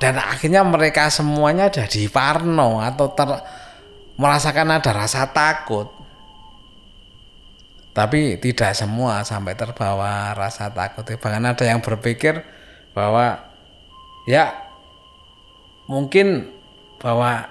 Dan 0.00 0.16
akhirnya 0.16 0.64
mereka 0.64 1.12
semuanya 1.12 1.68
jadi 1.68 2.08
parno 2.08 2.80
atau 2.80 3.12
ter, 3.12 3.28
merasakan 4.16 4.80
ada 4.80 4.90
rasa 4.92 5.28
takut 5.28 5.99
tapi 7.90 8.38
tidak 8.38 8.70
semua 8.78 9.26
sampai 9.26 9.58
terbawa 9.58 10.30
rasa 10.38 10.70
takut. 10.70 11.02
Bahkan 11.02 11.42
ada 11.42 11.64
yang 11.66 11.82
berpikir 11.82 12.42
bahwa 12.94 13.42
ya 14.30 14.54
mungkin 15.90 16.54
bahwa 17.02 17.50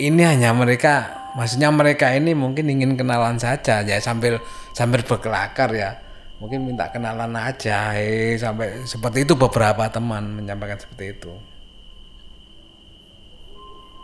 ini 0.00 0.24
hanya 0.24 0.56
mereka 0.56 1.28
maksudnya 1.36 1.68
mereka 1.68 2.12
ini 2.16 2.32
mungkin 2.32 2.68
ingin 2.68 2.96
kenalan 2.96 3.36
saja 3.36 3.84
ya 3.84 3.98
sambil 4.00 4.40
sambil 4.72 5.04
berkelakar 5.04 5.68
ya. 5.76 6.00
Mungkin 6.40 6.66
minta 6.66 6.90
kenalan 6.90 7.38
aja 7.38 7.94
eh 7.94 8.34
sampai 8.34 8.82
seperti 8.82 9.22
itu 9.22 9.38
beberapa 9.38 9.86
teman 9.92 10.42
menyampaikan 10.42 10.80
seperti 10.80 11.14
itu. 11.20 11.32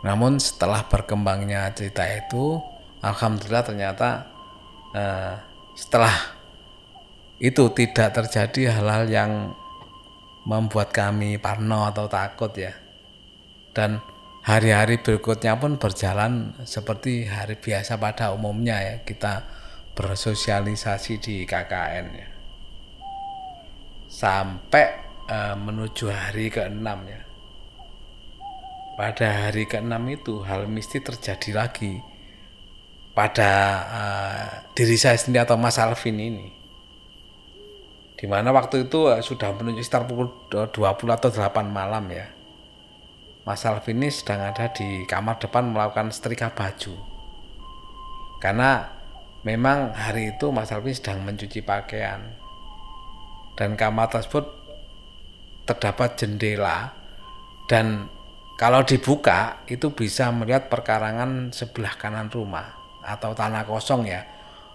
Namun 0.07 0.39
setelah 0.39 0.87
berkembangnya 0.87 1.67
cerita 1.75 2.07
itu 2.07 2.63
alhamdulillah 3.03 3.65
ternyata 3.67 4.38
uh, 4.93 5.33
setelah 5.77 6.39
itu 7.39 7.71
tidak 7.71 8.11
terjadi 8.11 8.75
hal-hal 8.75 9.05
yang 9.07 9.31
membuat 10.43 10.91
kami 10.91 11.39
parno 11.39 11.87
atau 11.87 12.11
takut 12.11 12.51
ya. 12.51 12.75
Dan 13.71 14.03
hari-hari 14.43 14.99
berikutnya 14.99 15.55
pun 15.55 15.79
berjalan 15.79 16.57
seperti 16.67 17.29
hari 17.29 17.55
biasa 17.55 17.95
pada 17.95 18.35
umumnya 18.35 18.81
ya 18.81 18.95
kita 19.07 19.47
bersosialisasi 19.95 21.13
di 21.23 21.35
KKN 21.47 22.05
ya. 22.11 22.29
Sampai 24.09 24.85
uh, 25.29 25.55
menuju 25.55 26.11
hari 26.11 26.51
ke-6 26.51 26.89
ya. 27.07 27.21
Pada 28.99 29.27
hari 29.47 29.63
ke-6 29.63 29.95
itu 30.11 30.43
hal 30.43 30.67
mistis 30.67 30.99
terjadi 31.05 31.55
lagi 31.55 32.03
pada 33.13 33.51
uh, 33.89 34.49
diri 34.77 34.95
saya 34.95 35.17
sendiri 35.19 35.43
atau 35.43 35.59
Mas 35.59 35.81
Alvin 35.81 36.17
ini. 36.17 36.47
Di 38.15 38.27
mana 38.27 38.51
waktu 38.51 38.87
itu 38.87 39.09
uh, 39.09 39.19
sudah 39.19 39.55
menuju 39.55 39.81
sekitar 39.83 40.07
pukul 40.07 40.31
20 40.49 40.79
atau 40.87 41.29
8 41.31 41.67
malam 41.67 42.05
ya. 42.11 42.27
Mas 43.43 43.65
Alvin 43.65 43.99
ini 43.99 44.09
sedang 44.13 44.45
ada 44.45 44.69
di 44.69 45.03
kamar 45.09 45.41
depan 45.41 45.73
melakukan 45.73 46.13
setrika 46.13 46.53
baju. 46.53 46.95
Karena 48.39 48.87
memang 49.43 49.91
hari 49.91 50.37
itu 50.37 50.53
Mas 50.53 50.71
Alvin 50.71 50.95
sedang 50.95 51.25
mencuci 51.25 51.59
pakaian. 51.65 52.23
Dan 53.59 53.75
kamar 53.75 54.07
tersebut 54.07 54.47
terdapat 55.67 56.15
jendela 56.15 56.95
dan 57.67 58.09
kalau 58.57 58.81
dibuka 58.81 59.61
itu 59.69 59.93
bisa 59.93 60.33
melihat 60.33 60.71
perkarangan 60.71 61.53
sebelah 61.53 61.93
kanan 61.99 62.31
rumah 62.33 62.78
atau 63.09 63.33
tanah 63.33 63.65
kosong 63.65 64.05
ya 64.05 64.21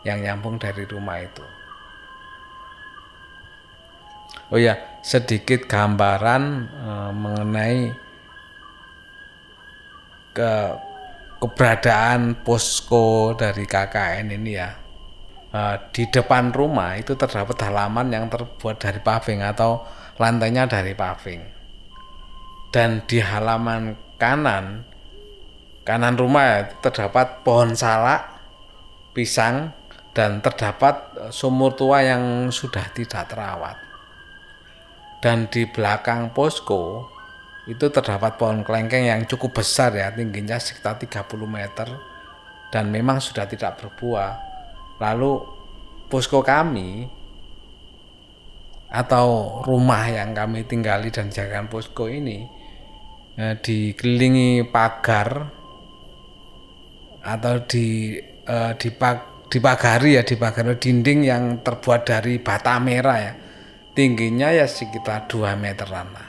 yang 0.02 0.20
nyambung 0.20 0.58
dari 0.58 0.84
rumah 0.84 1.22
itu. 1.22 1.44
Oh 4.52 4.60
ya, 4.60 5.00
sedikit 5.00 5.64
gambaran 5.64 6.42
e, 6.68 6.90
mengenai 7.16 7.80
ke 10.36 10.52
keberadaan 11.40 12.44
posko 12.44 13.32
dari 13.32 13.64
KKN 13.64 14.36
ini 14.36 14.52
ya. 14.52 14.70
E, 15.48 15.60
di 15.96 16.04
depan 16.12 16.52
rumah 16.52 17.00
itu 17.00 17.16
terdapat 17.16 17.56
halaman 17.64 18.12
yang 18.12 18.28
terbuat 18.28 18.76
dari 18.76 19.00
paving 19.00 19.40
atau 19.40 19.80
lantainya 20.20 20.68
dari 20.68 20.92
paving. 20.92 21.42
Dan 22.68 23.06
di 23.08 23.24
halaman 23.24 23.96
kanan 24.20 24.93
kanan 25.84 26.16
rumah 26.16 26.64
terdapat 26.80 27.44
pohon 27.44 27.76
salak, 27.76 28.24
pisang, 29.12 29.70
dan 30.16 30.40
terdapat 30.40 30.94
eh, 31.20 31.32
sumur 31.32 31.76
tua 31.76 32.00
yang 32.00 32.48
sudah 32.48 32.88
tidak 32.96 33.28
terawat. 33.28 33.76
Dan 35.20 35.48
di 35.48 35.68
belakang 35.68 36.32
posko 36.32 37.08
itu 37.68 37.88
terdapat 37.88 38.36
pohon 38.36 38.60
kelengkeng 38.60 39.08
yang 39.08 39.24
cukup 39.24 39.60
besar 39.60 39.92
ya, 39.96 40.12
tingginya 40.12 40.60
sekitar 40.60 41.00
30 41.00 41.24
meter 41.48 41.88
dan 42.68 42.92
memang 42.92 43.20
sudah 43.20 43.48
tidak 43.48 43.80
berbuah. 43.80 44.32
Lalu 45.00 45.32
posko 46.08 46.44
kami 46.44 47.08
atau 48.94 49.58
rumah 49.66 50.06
yang 50.06 50.36
kami 50.36 50.62
tinggali 50.68 51.10
dan 51.10 51.32
jagaan 51.32 51.66
posko 51.66 52.06
ini 52.06 52.46
eh, 53.34 53.56
dikelilingi 53.58 54.68
pagar 54.70 55.63
atau 57.24 57.64
di 57.64 58.20
uh, 58.44 58.76
dipag, 58.76 59.48
dipagari 59.48 60.20
ya 60.20 60.22
dipagari 60.22 60.76
dinding 60.76 61.20
yang 61.24 61.44
terbuat 61.64 62.04
dari 62.04 62.36
bata 62.38 62.76
merah 62.78 63.18
ya. 63.18 63.32
Tingginya 63.94 64.50
ya 64.50 64.66
sekitar 64.68 65.30
2 65.30 65.54
meteran 65.56 66.10
lah. 66.12 66.28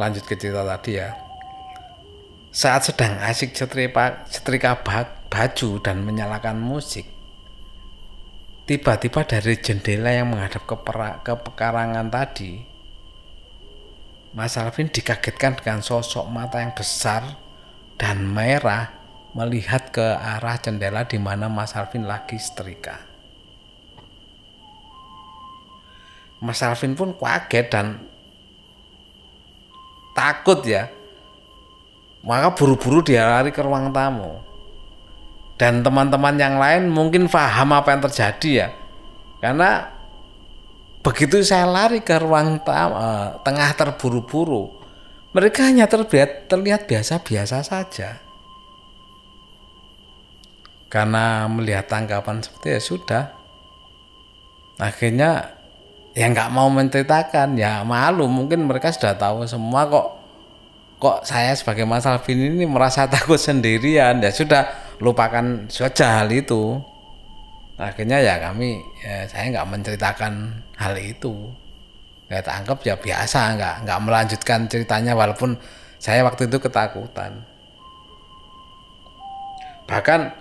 Lanjut 0.00 0.24
ke 0.24 0.38
cerita 0.38 0.62
tadi 0.62 0.96
ya. 0.96 1.10
Saat 2.54 2.88
sedang 2.88 3.20
asik 3.20 3.52
setrika, 3.52 4.24
setrika 4.30 4.80
baju 5.28 5.70
dan 5.82 6.00
menyalakan 6.06 6.56
musik 6.56 7.16
tiba-tiba 8.66 9.22
dari 9.22 9.54
jendela 9.62 10.10
yang 10.10 10.34
menghadap 10.34 10.66
ke, 10.66 10.76
pera, 10.82 11.22
ke 11.22 11.38
pekarangan 11.38 12.10
tadi 12.10 12.66
Mas 14.34 14.58
Alvin 14.58 14.90
dikagetkan 14.90 15.56
dengan 15.56 15.80
sosok 15.80 16.26
mata 16.28 16.60
yang 16.60 16.74
besar 16.74 17.38
dan 17.96 18.28
merah 18.28 18.92
melihat 19.36 19.92
ke 19.92 20.04
arah 20.04 20.56
jendela 20.56 21.04
di 21.04 21.20
mana 21.20 21.48
Mas 21.48 21.76
Alvin 21.76 22.08
lagi 22.08 22.40
setrika. 22.40 23.04
Mas 26.40 26.60
Alvin 26.64 26.96
pun 26.96 27.16
kaget 27.16 27.66
dan 27.68 28.00
takut 30.12 30.60
ya. 30.64 30.88
Maka 32.26 32.52
buru-buru 32.56 33.04
dia 33.06 33.24
lari 33.24 33.54
ke 33.54 33.62
ruang 33.62 33.92
tamu. 33.92 34.46
dan 35.56 35.80
teman-teman 35.80 36.36
yang 36.36 36.60
lain 36.60 36.92
mungkin 36.92 37.32
paham 37.32 37.72
apa 37.72 37.96
yang 37.96 38.02
terjadi 38.04 38.50
ya 38.52 38.68
karena 39.40 39.88
begitu 41.00 41.40
saya 41.40 41.64
lari 41.64 42.04
ke 42.04 42.12
ruang 42.20 42.60
uh, 42.60 43.40
tengah 43.40 43.72
terburu-buru 43.72 44.75
mereka 45.36 45.68
hanya 45.68 45.84
terlihat 45.84 46.48
terlihat 46.48 46.88
biasa-biasa 46.88 47.60
saja. 47.60 48.24
Karena 50.88 51.44
melihat 51.44 51.92
tanggapan 51.92 52.40
seperti 52.40 52.72
ya 52.72 52.80
sudah. 52.80 53.24
Akhirnya 54.80 55.52
ya 56.16 56.32
nggak 56.32 56.48
mau 56.56 56.72
menceritakan. 56.72 57.52
Ya 57.60 57.84
malu 57.84 58.24
mungkin 58.32 58.64
mereka 58.64 58.88
sudah 58.96 59.12
tahu 59.20 59.44
semua 59.44 59.84
kok. 59.92 60.16
Kok 60.96 61.28
saya 61.28 61.52
sebagai 61.52 61.84
Mas 61.84 62.08
Alvin 62.08 62.56
ini 62.56 62.64
merasa 62.64 63.04
takut 63.12 63.36
sendirian. 63.36 64.24
Ya 64.24 64.32
sudah 64.32 64.72
lupakan 65.04 65.68
saja 65.68 66.24
hal 66.24 66.32
itu. 66.32 66.80
Akhirnya 67.76 68.24
ya 68.24 68.40
kami 68.40 68.80
ya 69.04 69.28
saya 69.28 69.52
nggak 69.52 69.68
menceritakan 69.68 70.64
hal 70.80 70.96
itu 70.96 71.52
ya 72.26 72.42
anggap 72.42 72.82
ya 72.82 72.98
biasa 72.98 73.54
nggak 73.54 73.74
nggak 73.86 74.00
melanjutkan 74.02 74.66
ceritanya 74.66 75.14
walaupun 75.14 75.54
saya 76.02 76.26
waktu 76.26 76.50
itu 76.50 76.58
ketakutan 76.58 77.46
bahkan 79.86 80.34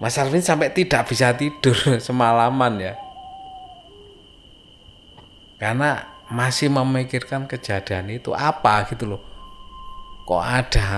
Mas 0.00 0.16
Arvin 0.16 0.44
sampai 0.44 0.72
tidak 0.72 1.08
bisa 1.08 1.32
tidur 1.32 1.76
semalaman 2.04 2.76
ya 2.80 2.94
karena 5.56 6.08
masih 6.28 6.68
memikirkan 6.68 7.48
kejadian 7.48 8.12
itu 8.12 8.36
apa 8.36 8.84
gitu 8.92 9.16
loh 9.16 9.22
kok 10.28 10.44
ada 10.44 10.92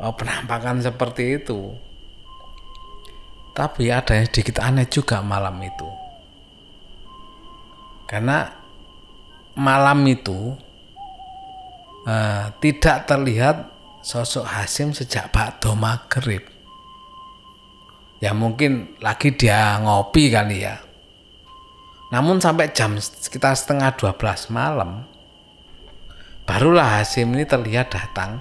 oh, 0.00 0.14
penampakan 0.16 0.80
seperti 0.80 1.42
itu. 1.42 1.74
Tapi 3.52 3.90
ada 3.92 4.16
yang 4.16 4.26
sedikit 4.30 4.62
aneh 4.62 4.86
juga 4.88 5.20
malam 5.20 5.58
itu. 5.60 5.88
Karena 8.08 8.46
malam 9.60 10.00
itu 10.08 10.56
uh, 12.08 12.48
tidak 12.64 13.04
terlihat 13.04 13.68
sosok 14.00 14.48
Hasim 14.48 14.96
sejak 14.96 15.28
Bakdo 15.28 15.76
Maghrib. 15.76 16.40
Ya 18.24 18.32
mungkin 18.32 18.96
lagi 19.04 19.36
dia 19.36 19.76
ngopi 19.80 20.32
kali 20.32 20.64
ya. 20.64 20.80
Namun 22.10 22.40
sampai 22.40 22.72
jam 22.72 22.96
sekitar 22.96 23.52
setengah 23.54 23.94
12 23.96 24.50
malam, 24.50 25.04
barulah 26.48 27.00
Hasim 27.00 27.32
ini 27.36 27.44
terlihat 27.44 27.92
datang 27.92 28.40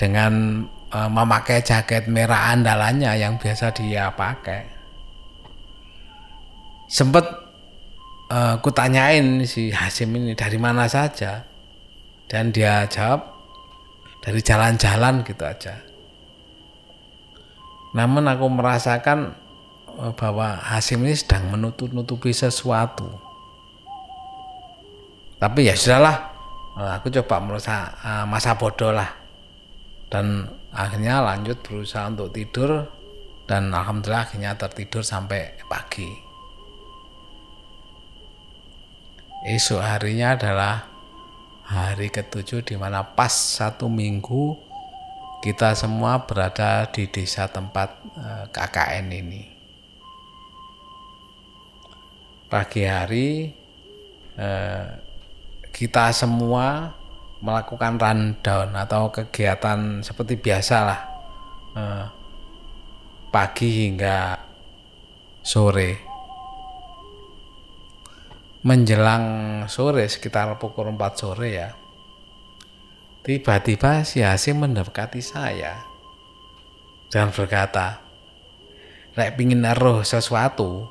dengan 0.00 0.64
uh, 0.92 1.08
memakai 1.12 1.60
jaket 1.60 2.08
merah 2.08 2.56
andalannya 2.56 3.12
yang 3.20 3.36
biasa 3.36 3.76
dia 3.76 4.12
pakai. 4.16 4.64
Sempet 6.88 7.47
uh, 8.28 8.56
kutanyain 8.60 9.42
si 9.48 9.72
Hasim 9.72 10.12
ini 10.16 10.36
dari 10.36 10.60
mana 10.60 10.88
saja 10.88 11.44
dan 12.28 12.52
dia 12.52 12.84
jawab 12.88 13.24
dari 14.20 14.40
jalan-jalan 14.44 15.24
gitu 15.24 15.44
aja. 15.44 15.74
Namun 17.96 18.28
aku 18.28 18.46
merasakan 18.52 19.32
uh, 19.96 20.12
bahwa 20.12 20.60
Hasim 20.60 21.04
ini 21.04 21.16
sedang 21.16 21.48
menutup-nutupi 21.52 22.30
sesuatu. 22.32 23.08
Tapi 25.38 25.70
ya 25.70 25.78
sudahlah, 25.78 26.34
aku 26.98 27.14
coba 27.14 27.38
merasa 27.38 27.94
masa 28.26 28.58
bodoh 28.58 28.90
lah 28.90 29.06
dan 30.10 30.50
akhirnya 30.74 31.22
lanjut 31.22 31.62
berusaha 31.62 32.10
untuk 32.10 32.34
tidur 32.34 32.90
dan 33.46 33.70
alhamdulillah 33.70 34.26
akhirnya 34.26 34.58
tertidur 34.58 35.06
sampai 35.06 35.54
pagi 35.70 36.27
esok 39.46 39.78
harinya 39.78 40.34
adalah 40.34 40.90
hari 41.68 42.10
ketujuh 42.10 42.64
di 42.64 42.74
mana 42.74 43.04
pas 43.04 43.30
satu 43.30 43.86
minggu 43.86 44.56
kita 45.38 45.78
semua 45.78 46.26
berada 46.26 46.90
di 46.90 47.06
desa 47.06 47.46
tempat 47.46 47.94
eh, 48.18 48.44
KKN 48.50 49.06
ini. 49.14 49.42
Pagi 52.50 52.82
hari 52.82 53.52
eh, 54.34 54.86
kita 55.70 56.10
semua 56.10 56.96
melakukan 57.38 57.94
rundown 58.02 58.74
atau 58.74 59.14
kegiatan 59.14 60.02
seperti 60.02 60.34
biasa 60.34 60.76
lah 60.82 61.00
eh, 61.78 62.04
pagi 63.30 63.86
hingga 63.86 64.34
sore 65.44 66.07
menjelang 68.66 69.24
sore 69.70 70.06
sekitar 70.10 70.58
pukul 70.58 70.90
4 70.94 70.98
sore 71.14 71.48
ya 71.54 71.70
tiba-tiba 73.22 74.02
si 74.02 74.24
Hasim 74.24 74.62
mendekati 74.62 75.22
saya 75.22 75.82
dan 77.12 77.30
berkata 77.30 78.02
Rek 79.18 79.34
pingin 79.34 79.66
naruh 79.66 80.06
sesuatu 80.06 80.86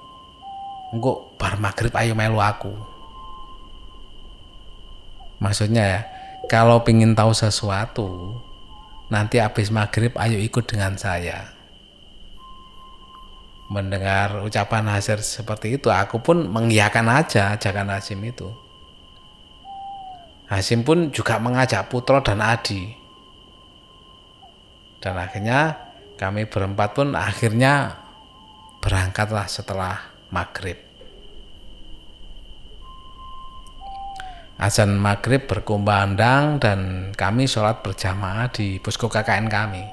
engkau 0.92 1.32
bar 1.40 1.56
maghrib 1.60 1.92
ayo 1.96 2.16
melu 2.16 2.40
aku 2.44 2.76
maksudnya 5.40 5.84
ya 5.84 6.02
kalau 6.48 6.80
ingin 6.88 7.12
tahu 7.12 7.36
sesuatu, 7.36 8.40
nanti 9.12 9.36
habis 9.36 9.68
maghrib 9.68 10.16
ayo 10.16 10.40
ikut 10.40 10.64
dengan 10.64 10.96
saya. 10.96 11.57
Mendengar 13.68 14.48
ucapan 14.48 14.88
Hasil 14.88 15.20
seperti 15.20 15.76
itu, 15.76 15.92
aku 15.92 16.24
pun 16.24 16.48
mengiyakan 16.48 17.12
aja 17.12 17.60
ajakan 17.60 17.92
Hasim 17.92 18.24
itu. 18.24 18.48
Hasim 20.48 20.88
pun 20.88 21.12
juga 21.12 21.36
mengajak 21.44 21.92
Putro 21.92 22.24
dan 22.24 22.40
Adi. 22.40 22.96
Dan 25.04 25.20
akhirnya 25.20 25.76
kami 26.16 26.48
berempat 26.48 26.96
pun 26.96 27.12
akhirnya 27.12 28.00
berangkatlah 28.80 29.52
setelah 29.52 30.16
maghrib. 30.32 30.88
azan 34.58 34.98
maghrib 34.98 35.46
berkumandang 35.46 36.58
dan 36.58 36.80
kami 37.14 37.46
sholat 37.46 37.86
berjamaah 37.86 38.50
di 38.50 38.82
posko 38.82 39.06
KKN 39.06 39.48
kami. 39.48 39.86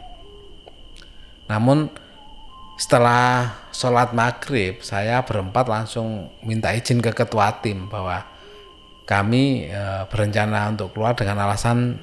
Namun 1.52 1.92
setelah 2.74 3.54
sholat 3.70 4.10
maghrib 4.10 4.82
saya 4.82 5.22
berempat 5.22 5.66
langsung 5.70 6.34
minta 6.42 6.74
izin 6.74 6.98
ke 6.98 7.14
ketua 7.14 7.62
tim 7.62 7.86
bahwa 7.86 8.26
kami 9.06 9.70
e, 9.70 9.82
berencana 10.10 10.74
untuk 10.74 10.96
keluar 10.96 11.14
dengan 11.14 11.44
alasan 11.46 12.02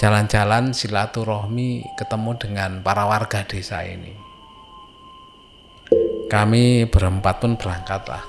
jalan-jalan 0.00 0.74
silaturahmi 0.74 1.86
ketemu 1.94 2.30
dengan 2.40 2.70
para 2.82 3.06
warga 3.06 3.44
desa 3.46 3.84
ini. 3.86 4.16
Kami 6.26 6.88
berempat 6.88 7.44
pun 7.44 7.60
berangkat 7.60 8.08
lah. 8.08 8.24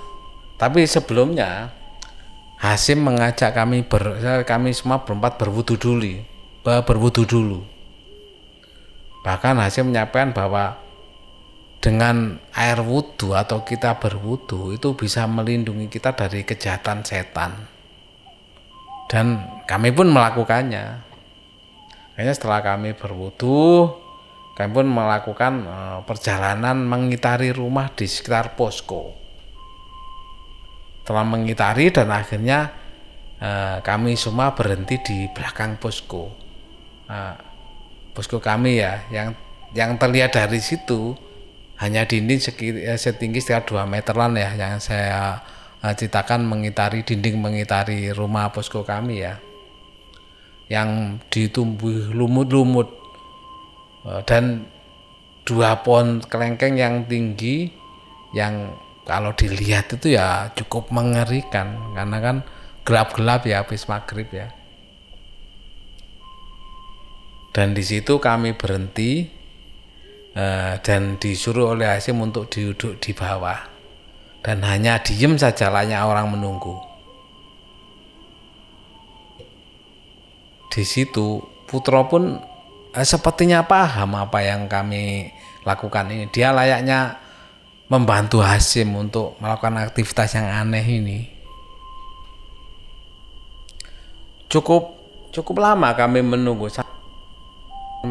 Tapi 0.60 0.84
sebelumnya 0.84 1.72
Hasim 2.60 3.04
mengajak 3.04 3.56
kami 3.56 3.84
ber, 3.84 4.20
kami 4.48 4.72
semua 4.72 5.04
berempat 5.04 5.36
berwudu 5.40 5.76
dulu, 5.80 6.20
berwudu 6.64 7.24
dulu. 7.24 7.60
Bahkan 9.24 9.56
Hasim 9.64 9.92
menyampaikan 9.92 10.36
bahwa 10.36 10.83
dengan 11.84 12.40
air 12.56 12.80
wudhu 12.80 13.36
atau 13.36 13.68
kita 13.68 14.00
berwudhu 14.00 14.72
itu 14.72 14.96
bisa 14.96 15.28
melindungi 15.28 15.92
kita 15.92 16.16
dari 16.16 16.48
kejahatan 16.48 17.04
setan. 17.04 17.52
Dan 19.12 19.44
kami 19.68 19.92
pun 19.92 20.08
melakukannya. 20.08 21.04
Kayaknya 22.16 22.34
setelah 22.40 22.64
kami 22.64 22.96
berwudhu, 22.96 23.92
kami 24.56 24.72
pun 24.72 24.88
melakukan 24.88 25.54
eh, 25.68 26.00
perjalanan 26.08 26.88
mengitari 26.88 27.52
rumah 27.52 27.92
di 27.92 28.08
sekitar 28.08 28.56
posko 28.56 29.20
telah 31.04 31.28
mengitari 31.28 31.92
dan 31.92 32.08
akhirnya 32.16 32.72
uh, 33.44 33.84
kami 33.84 34.16
semua 34.16 34.56
berhenti 34.56 35.04
di 35.04 35.18
belakang 35.36 35.76
posko 35.76 36.32
uh, 37.12 37.36
posko 38.16 38.40
kami 38.40 38.80
ya 38.80 39.04
yang 39.12 39.36
yang 39.76 40.00
terlihat 40.00 40.32
dari 40.32 40.64
situ 40.64 41.12
hanya 41.84 42.08
dinding 42.08 42.40
eh, 42.40 42.96
setinggi 42.96 43.44
sekitar 43.44 43.68
2 43.68 43.84
meteran 43.92 44.40
ya 44.40 44.56
yang 44.56 44.80
saya 44.80 45.44
uh, 45.84 45.92
ceritakan 45.92 46.48
mengitari 46.48 47.04
dinding 47.04 47.44
mengitari 47.44 48.08
rumah 48.16 48.56
posko 48.56 48.88
kami 48.88 49.28
ya. 49.28 49.36
Yang 50.72 51.20
ditumbuh 51.28 52.16
lumut-lumut. 52.16 52.88
Uh, 54.08 54.24
dan 54.24 54.64
dua 55.44 55.84
pohon 55.84 56.24
kelengkeng 56.24 56.80
yang 56.80 57.04
tinggi 57.04 57.72
yang 58.32 58.80
kalau 59.04 59.36
dilihat 59.36 59.92
itu 59.92 60.16
ya 60.16 60.56
cukup 60.56 60.88
mengerikan. 60.88 61.92
Karena 61.92 62.18
kan 62.24 62.48
gelap-gelap 62.88 63.44
ya 63.44 63.68
habis 63.68 63.92
maghrib 63.92 64.32
ya. 64.32 64.48
Dan 67.52 67.76
di 67.76 67.84
situ 67.84 68.18
kami 68.24 68.56
berhenti 68.56 69.43
uh, 70.38 70.78
dan 70.82 71.18
disuruh 71.18 71.74
oleh 71.78 71.90
Hasim 71.90 72.20
untuk 72.22 72.50
duduk 72.50 73.00
di 73.02 73.14
bawah 73.14 73.70
dan 74.44 74.60
hanya 74.66 75.00
diem 75.00 75.40
saja 75.40 75.72
layak 75.72 76.04
orang 76.04 76.34
menunggu. 76.34 76.78
Di 80.74 80.84
situ 80.84 81.42
Putro 81.70 82.10
pun 82.10 82.38
uh, 82.94 83.06
sepertinya 83.06 83.66
paham 83.66 84.18
apa 84.18 84.42
yang 84.44 84.66
kami 84.68 85.32
lakukan 85.64 86.12
ini. 86.12 86.26
Dia 86.30 86.52
layaknya 86.52 87.18
membantu 87.88 88.42
Hasim 88.42 88.94
untuk 88.98 89.38
melakukan 89.40 89.80
aktivitas 89.86 90.36
yang 90.36 90.50
aneh 90.50 90.86
ini. 90.86 91.20
Cukup 94.50 95.02
cukup 95.34 95.66
lama 95.66 95.98
kami 95.98 96.22
menunggu 96.22 96.70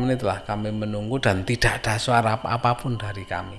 menit 0.03 0.27
lah 0.27 0.43
kami 0.43 0.75
menunggu 0.75 1.23
dan 1.23 1.47
tidak 1.47 1.79
ada 1.79 1.95
suara 2.03 2.35
apa 2.43 2.75
pun 2.75 2.99
dari 2.99 3.23
kami. 3.23 3.57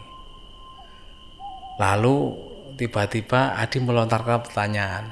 Lalu 1.79 2.35
tiba-tiba 2.75 3.55
Adi 3.55 3.79
melontarkan 3.79 4.43
pertanyaan. 4.43 5.05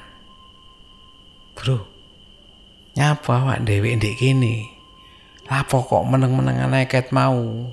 Bro, 1.55 1.87
nyapa 2.99 3.47
wak 3.47 3.63
dewi 3.63 3.95
ndek 3.95 4.19
kini? 4.19 4.67
Lapo 5.51 5.83
kok 5.83 6.07
meneng-menengan 6.07 6.71
neket 6.71 7.11
mau? 7.11 7.67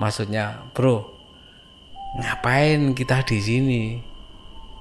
Maksudnya, 0.00 0.72
bro, 0.72 1.04
ngapain 2.16 2.96
kita 2.96 3.20
di 3.28 3.38
sini? 3.44 3.82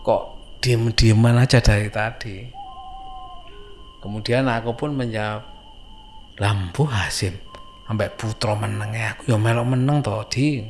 Kok 0.07 0.23
diem-dieman 0.63 1.35
aja 1.35 1.59
dari 1.59 1.91
tadi? 1.91 2.47
Kemudian 3.99 4.47
aku 4.47 4.71
pun 4.73 4.95
menjawab, 4.95 5.50
lampu 6.41 6.89
Hasim. 6.89 7.37
Sampai 7.85 8.09
putra 8.17 8.57
meneng 8.57 8.89
ya 8.97 9.13
aku 9.13 9.29
ya 9.29 9.37
melok 9.37 9.77
meneng 9.77 10.01
toh 10.01 10.25
di. 10.25 10.65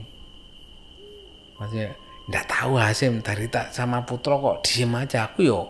Maksudnya 1.55 1.95
ndak 2.27 2.45
tahu 2.51 2.75
Hasim 2.75 3.23
dari 3.23 3.47
tak 3.47 3.71
sama 3.71 4.03
putra 4.03 4.35
kok 4.35 4.67
diem 4.67 4.91
aja 4.97 5.31
aku 5.31 5.47
yo 5.47 5.69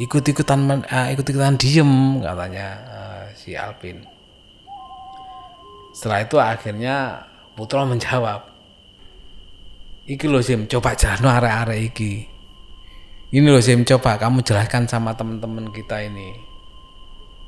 ikut 0.00 0.24
ikutan 0.24 0.60
uh, 0.66 0.80
eh, 0.82 1.14
ikut 1.14 1.26
ikutan 1.26 1.54
diem 1.56 2.20
katanya 2.20 2.66
uh, 2.92 3.24
si 3.32 3.56
Alvin. 3.56 4.04
Setelah 5.96 6.20
itu 6.24 6.36
akhirnya 6.36 6.96
putra 7.56 7.88
menjawab 7.88 8.52
iki 10.04 10.26
lo 10.26 10.42
Sim 10.42 10.66
coba 10.66 10.92
jalan 10.98 11.30
are-are 11.40 11.78
iki. 11.78 12.26
Ini 13.32 13.48
lo 13.48 13.62
Sim 13.64 13.86
coba 13.86 14.18
kamu 14.18 14.44
jelaskan 14.44 14.84
sama 14.90 15.14
teman-teman 15.16 15.70
kita 15.72 16.04
ini 16.04 16.51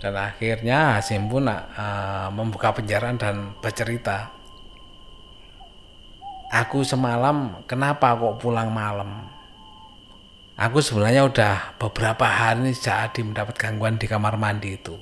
dan 0.05 0.21
akhirnya 0.21 1.01
Hasim 1.01 1.33
pun 1.33 1.49
uh, 1.49 2.29
membuka 2.29 2.77
penjara 2.77 3.09
dan 3.17 3.57
bercerita. 3.57 4.37
Aku 6.53 6.85
semalam 6.85 7.65
kenapa 7.65 8.13
kok 8.13 8.37
pulang 8.37 8.69
malam? 8.69 9.25
Aku 10.61 10.85
sebenarnya 10.85 11.25
udah 11.25 11.81
beberapa 11.81 12.29
hari 12.29 12.77
sejak 12.77 13.11
Adi 13.11 13.25
mendapat 13.25 13.57
gangguan 13.57 13.97
di 13.97 14.05
kamar 14.05 14.37
mandi 14.37 14.77
itu. 14.77 14.93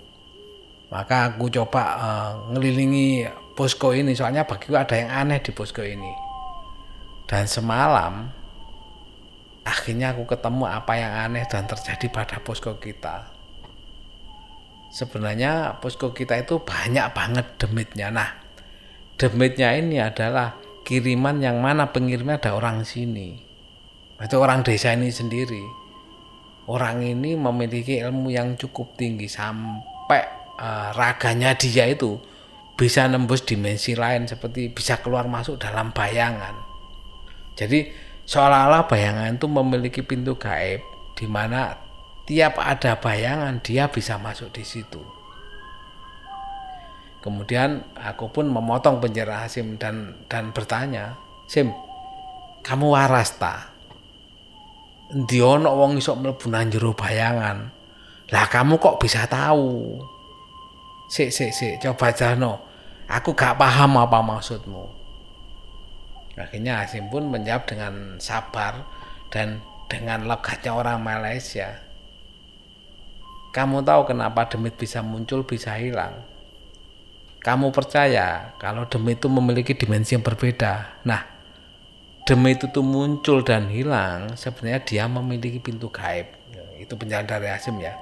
Maka 0.94 1.34
aku 1.34 1.50
coba 1.50 1.82
uh, 1.98 2.30
ngelilingi 2.54 3.26
posko 3.58 3.90
ini. 3.90 4.14
Soalnya 4.14 4.46
bagiku 4.46 4.78
ada 4.78 4.94
yang 4.94 5.10
aneh 5.10 5.42
di 5.42 5.50
posko 5.50 5.82
ini. 5.82 6.14
Dan 7.26 7.50
semalam 7.50 8.30
akhirnya 9.66 10.14
aku 10.14 10.30
ketemu 10.30 10.62
apa 10.70 10.94
yang 10.94 11.12
aneh 11.26 11.42
dan 11.50 11.66
terjadi 11.66 12.06
pada 12.06 12.38
posko 12.38 12.78
kita 12.78 13.31
sebenarnya 14.92 15.80
posko 15.80 16.12
kita 16.12 16.36
itu 16.44 16.60
banyak 16.60 17.16
banget 17.16 17.46
demitnya. 17.56 18.12
Nah, 18.12 18.30
demitnya 19.16 19.72
ini 19.72 19.96
adalah 19.98 20.60
kiriman 20.84 21.40
yang 21.40 21.64
mana 21.64 21.88
pengirimnya 21.90 22.36
ada 22.36 22.52
orang 22.52 22.84
sini. 22.84 23.40
Itu 24.20 24.38
orang 24.38 24.60
desa 24.62 24.92
ini 24.92 25.08
sendiri. 25.08 25.64
Orang 26.68 27.02
ini 27.02 27.34
memiliki 27.34 27.98
ilmu 27.98 28.30
yang 28.30 28.54
cukup 28.54 28.94
tinggi 28.94 29.26
sampai 29.26 30.22
uh, 30.62 30.94
raganya 30.94 31.58
dia 31.58 31.90
itu 31.90 32.22
bisa 32.78 33.10
nembus 33.10 33.42
dimensi 33.42 33.98
lain 33.98 34.30
seperti 34.30 34.70
bisa 34.70 35.02
keluar 35.02 35.26
masuk 35.26 35.58
dalam 35.58 35.90
bayangan. 35.90 36.54
Jadi 37.58 37.90
seolah-olah 38.22 38.86
bayangan 38.86 39.34
itu 39.34 39.46
memiliki 39.50 40.00
pintu 40.06 40.38
gaib 40.38 40.80
di 41.18 41.26
mana 41.26 41.74
tiap 42.32 42.56
ada 42.56 42.96
bayangan 42.96 43.60
dia 43.60 43.92
bisa 43.92 44.16
masuk 44.16 44.48
di 44.56 44.64
situ. 44.64 45.04
Kemudian 47.20 47.84
aku 47.92 48.32
pun 48.32 48.48
memotong 48.48 49.04
penjara 49.04 49.44
Hasim 49.44 49.76
dan 49.76 50.16
dan 50.32 50.48
bertanya, 50.56 51.12
Sim, 51.44 51.76
kamu 52.64 52.96
waras 52.96 53.36
ta? 53.36 53.68
Diono 55.12 55.76
wong 55.76 56.00
isok 56.00 56.24
mlebu 56.24 56.48
jero 56.72 56.96
bayangan. 56.96 57.68
Lah 58.32 58.48
kamu 58.48 58.80
kok 58.80 58.96
bisa 58.96 59.28
tahu? 59.28 60.00
Sik 61.12 61.28
sik 61.28 61.52
sik, 61.52 61.84
coba 61.84 62.16
jano. 62.16 62.64
Aku 63.12 63.36
gak 63.36 63.60
paham 63.60 64.00
apa 64.00 64.24
maksudmu. 64.24 64.88
Akhirnya 66.40 66.80
Hasim 66.80 67.12
pun 67.12 67.28
menjawab 67.28 67.68
dengan 67.68 68.16
sabar 68.16 68.88
dan 69.28 69.60
dengan 69.92 70.24
logatnya 70.24 70.72
orang 70.72 71.04
Malaysia. 71.04 71.81
Kamu 73.52 73.84
tahu 73.84 74.08
kenapa 74.08 74.48
demit 74.48 74.80
bisa 74.80 75.04
muncul, 75.04 75.44
bisa 75.44 75.76
hilang? 75.76 76.24
Kamu 77.44 77.68
percaya 77.68 78.56
kalau 78.56 78.88
demit 78.88 79.20
itu 79.20 79.28
memiliki 79.28 79.76
dimensi 79.76 80.16
yang 80.16 80.24
berbeda. 80.24 81.04
Nah, 81.04 81.20
demit 82.24 82.64
itu 82.64 82.72
tuh 82.72 82.80
muncul 82.80 83.44
dan 83.44 83.68
hilang, 83.68 84.40
sebenarnya 84.40 84.80
dia 84.88 85.04
memiliki 85.04 85.60
pintu 85.60 85.92
gaib. 85.92 86.32
Itu 86.80 86.96
penjelasan 86.96 87.28
dari 87.28 87.52
Asim 87.52 87.76
ya. 87.76 87.92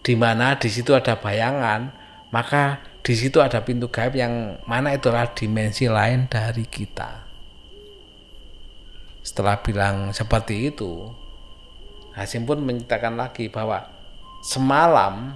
Di 0.00 0.16
mana 0.16 0.56
di 0.56 0.72
situ 0.72 0.96
ada 0.96 1.20
bayangan, 1.20 1.92
maka 2.32 2.80
di 3.04 3.12
situ 3.12 3.44
ada 3.44 3.60
pintu 3.60 3.92
gaib 3.92 4.16
yang 4.16 4.64
mana 4.64 4.96
itulah 4.96 5.28
dimensi 5.28 5.92
lain 5.92 6.24
dari 6.24 6.64
kita. 6.64 7.28
Setelah 9.20 9.60
bilang 9.60 10.16
seperti 10.16 10.72
itu, 10.72 11.12
Hasim 12.16 12.48
pun 12.48 12.64
menceritakan 12.64 13.20
lagi 13.20 13.52
bahwa 13.52 13.97
semalam 14.44 15.34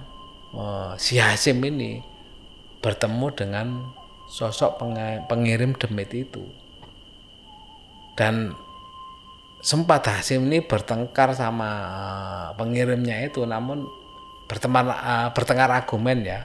uh, 0.55 0.93
si 0.95 1.19
Hasim 1.19 1.59
ini 1.63 1.99
bertemu 2.79 3.27
dengan 3.35 3.67
sosok 4.27 4.81
pengirim 5.27 5.75
demit 5.77 6.11
itu. 6.11 6.43
Dan 8.13 8.53
sempat 9.63 10.05
Hasim 10.05 10.49
ini 10.51 10.63
bertengkar 10.63 11.33
sama 11.33 11.69
uh, 11.69 12.47
pengirimnya 12.59 13.23
itu 13.25 13.43
namun 13.47 13.87
berteman 14.47 14.91
uh, 14.91 15.29
bertengkar 15.31 15.71
argumen 15.71 16.25
ya. 16.25 16.41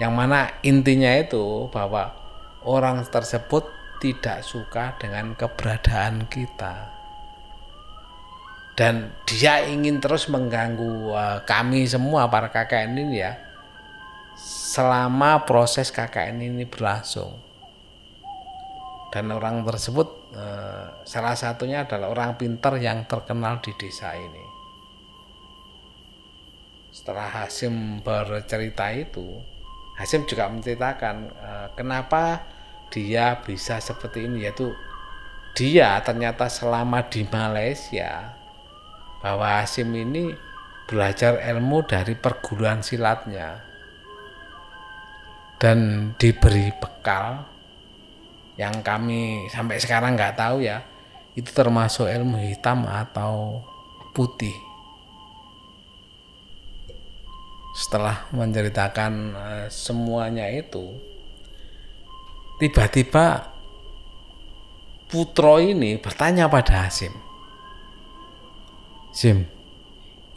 Yang 0.00 0.12
mana 0.16 0.38
intinya 0.66 1.12
itu 1.14 1.70
bahwa 1.70 2.10
orang 2.66 3.06
tersebut 3.06 3.68
tidak 4.02 4.42
suka 4.42 4.98
dengan 4.98 5.38
keberadaan 5.38 6.26
kita 6.26 7.01
dan 8.72 9.12
dia 9.28 9.60
ingin 9.68 10.00
terus 10.00 10.32
mengganggu 10.32 11.12
uh, 11.12 11.38
kami 11.44 11.84
semua 11.84 12.24
para 12.32 12.48
KKN 12.48 12.92
ini 12.96 13.20
ya. 13.20 13.36
Selama 14.72 15.44
proses 15.44 15.92
KKN 15.92 16.40
ini 16.40 16.64
berlangsung. 16.64 17.36
Dan 19.12 19.28
orang 19.28 19.60
tersebut 19.68 20.32
uh, 20.32 21.04
salah 21.04 21.36
satunya 21.36 21.84
adalah 21.84 22.08
orang 22.08 22.40
pintar 22.40 22.80
yang 22.80 23.04
terkenal 23.04 23.60
di 23.60 23.76
desa 23.76 24.16
ini. 24.16 24.44
Setelah 26.88 27.28
Hasim 27.28 28.00
bercerita 28.00 28.88
itu 28.92 29.40
Hasim 30.00 30.24
juga 30.24 30.48
menceritakan 30.48 31.16
uh, 31.28 31.68
kenapa 31.76 32.48
dia 32.88 33.36
bisa 33.44 33.76
seperti 33.84 34.24
ini 34.24 34.48
yaitu 34.48 34.72
dia 35.52 36.00
ternyata 36.00 36.48
selama 36.48 37.04
di 37.04 37.28
Malaysia 37.28 38.41
bahwa 39.22 39.62
Hasim 39.62 39.88
ini 39.94 40.34
belajar 40.90 41.38
ilmu 41.38 41.86
dari 41.86 42.18
perguruan 42.18 42.82
silatnya. 42.82 43.62
Dan 45.62 46.10
diberi 46.18 46.74
bekal 46.74 47.46
yang 48.58 48.82
kami 48.82 49.46
sampai 49.46 49.78
sekarang 49.78 50.18
nggak 50.18 50.34
tahu 50.34 50.66
ya. 50.66 50.82
Itu 51.38 51.54
termasuk 51.54 52.10
ilmu 52.10 52.42
hitam 52.42 52.82
atau 52.84 53.62
putih. 54.10 54.52
Setelah 57.72 58.28
menceritakan 58.34 59.12
uh, 59.32 59.66
semuanya 59.72 60.44
itu 60.52 60.92
tiba-tiba 62.60 63.48
Putro 65.08 65.56
ini 65.60 65.96
bertanya 65.96 66.52
pada 66.52 66.84
Hasim 66.84 67.31
Sim, 69.12 69.44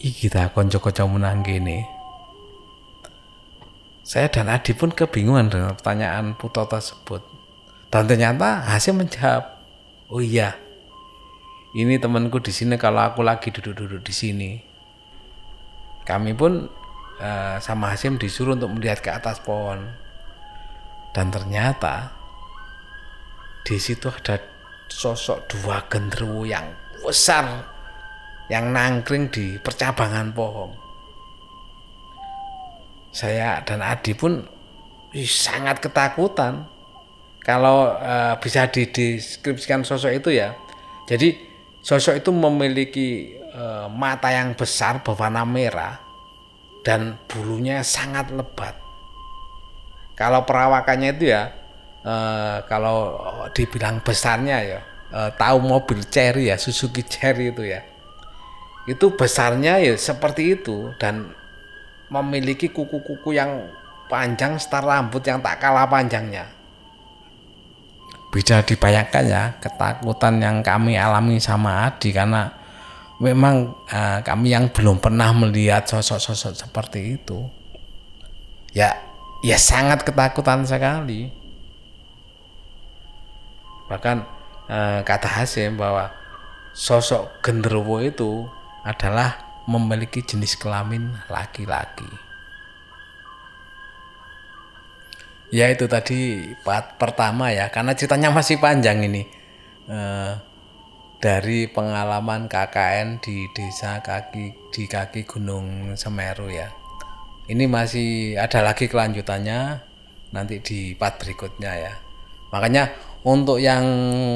iki 0.03 0.27
ta 0.27 0.51
kanca-kanca 0.51 1.07
menang 1.07 1.47
kene. 1.47 1.88
Saya 4.03 4.27
dan 4.27 4.51
Adi 4.51 4.75
pun 4.75 4.91
kebingungan 4.91 5.47
dengan 5.47 5.71
pertanyaan 5.79 6.35
Puto 6.35 6.67
tersebut. 6.67 7.23
Dan 7.88 8.03
ternyata 8.03 8.67
Hasim 8.67 8.99
menjawab, 8.99 9.63
oh 10.11 10.19
iya, 10.19 10.59
ini 11.71 11.95
temanku 11.95 12.43
di 12.43 12.51
sini 12.51 12.75
kalau 12.75 12.99
aku 12.99 13.23
lagi 13.23 13.47
duduk-duduk 13.47 14.03
di 14.03 14.13
sini. 14.13 14.51
Kami 16.03 16.35
pun 16.35 16.67
uh, 17.23 17.57
sama 17.63 17.95
Hasim 17.95 18.19
disuruh 18.19 18.59
untuk 18.59 18.75
melihat 18.75 18.99
ke 18.99 19.07
atas 19.07 19.39
pohon. 19.39 19.88
Dan 21.15 21.31
ternyata 21.31 22.11
di 23.63 23.79
situ 23.79 24.11
ada 24.11 24.35
sosok 24.91 25.47
dua 25.47 25.88
genderuwo 25.88 26.43
yang 26.43 26.75
besar 27.01 27.74
yang 28.51 28.69
nangkring 28.69 29.29
di 29.34 29.58
percabangan 29.58 30.29
pohon 30.36 30.86
saya 33.15 33.63
dan 33.63 33.79
Adi 33.79 34.12
pun 34.12 34.43
sangat 35.23 35.79
ketakutan 35.79 36.67
kalau 37.39 37.95
uh, 37.95 38.36
bisa 38.43 38.67
dideskripsikan 38.67 39.88
sosok 39.88 40.12
itu 40.19 40.36
ya. 40.36 40.51
Jadi 41.08 41.39
sosok 41.79 42.19
itu 42.19 42.36
memiliki 42.36 43.39
uh, 43.55 43.88
mata 43.88 44.36
yang 44.36 44.51
besar 44.51 44.99
berwarna 44.99 45.47
merah 45.47 45.95
dan 46.84 47.15
bulunya 47.31 47.79
sangat 47.88 48.36
lebat. 48.36 48.75
Kalau 50.19 50.43
perawakannya 50.43 51.15
itu 51.15 51.31
ya 51.31 51.55
uh, 52.03 52.67
kalau 52.67 53.15
dibilang 53.55 54.03
besarnya 54.03 54.58
ya 54.60 54.79
uh, 55.15 55.31
tahu 55.39 55.63
mobil 55.63 56.03
Cherry 56.12 56.51
ya 56.51 56.60
Suzuki 56.60 57.08
Cherry 57.08 57.55
itu 57.55 57.63
ya. 57.63 57.94
Itu 58.85 59.17
besarnya 59.17 59.81
ya 59.81 59.97
seperti 59.97 60.61
itu 60.61 60.93
dan 61.01 61.33
memiliki 62.09 62.69
kuku-kuku 62.69 63.33
yang 63.33 63.65
panjang 64.05 64.61
setara 64.61 65.01
rambut 65.01 65.25
yang 65.25 65.41
tak 65.41 65.57
kalah 65.57 65.89
panjangnya. 65.89 66.45
Bisa 68.29 68.61
dibayangkan 68.61 69.25
ya 69.25 69.43
ketakutan 69.57 70.37
yang 70.37 70.61
kami 70.61 70.99
alami 70.99 71.41
sama 71.41 71.89
Adi 71.89 72.13
karena 72.13 72.51
memang 73.17 73.73
uh, 73.89 74.19
kami 74.21 74.51
yang 74.51 74.69
belum 74.69 74.99
pernah 74.99 75.31
melihat 75.31 75.87
sosok-sosok 75.87 76.53
seperti 76.53 77.15
itu. 77.15 77.47
Ya, 78.75 78.91
ya 79.39 79.55
sangat 79.55 80.03
ketakutan 80.03 80.67
sekali. 80.67 81.31
Bahkan 83.87 84.17
uh, 84.67 84.99
kata 85.07 85.29
Hasim 85.31 85.79
bahwa 85.79 86.11
sosok 86.75 87.39
genderuwo 87.39 88.03
itu 88.03 88.51
adalah 88.85 89.61
memiliki 89.65 90.21
jenis 90.21 90.55
kelamin 90.61 91.09
laki-laki. 91.27 92.07
Ya 95.49 95.73
itu 95.73 95.89
tadi 95.89 96.53
part 96.61 97.01
pertama 97.01 97.49
ya, 97.49 97.73
karena 97.73 97.97
ceritanya 97.97 98.29
masih 98.29 98.61
panjang 98.61 99.01
ini. 99.01 99.25
Eh, 99.89 100.33
dari 101.25 101.65
pengalaman 101.65 102.45
KKN 102.45 103.17
di 103.17 103.49
desa 103.55 104.03
kaki 104.05 104.69
di 104.69 104.83
kaki 104.85 105.25
Gunung 105.25 105.97
Semeru 105.97 106.53
ya. 106.53 106.69
Ini 107.49 107.65
masih 107.65 108.37
ada 108.37 108.61
lagi 108.61 108.85
kelanjutannya 108.85 109.81
nanti 110.33 110.61
di 110.61 110.93
part 110.93 111.17
berikutnya 111.17 111.71
ya. 111.77 111.93
Makanya 112.53 112.93
untuk 113.25 113.57
yang 113.57 113.85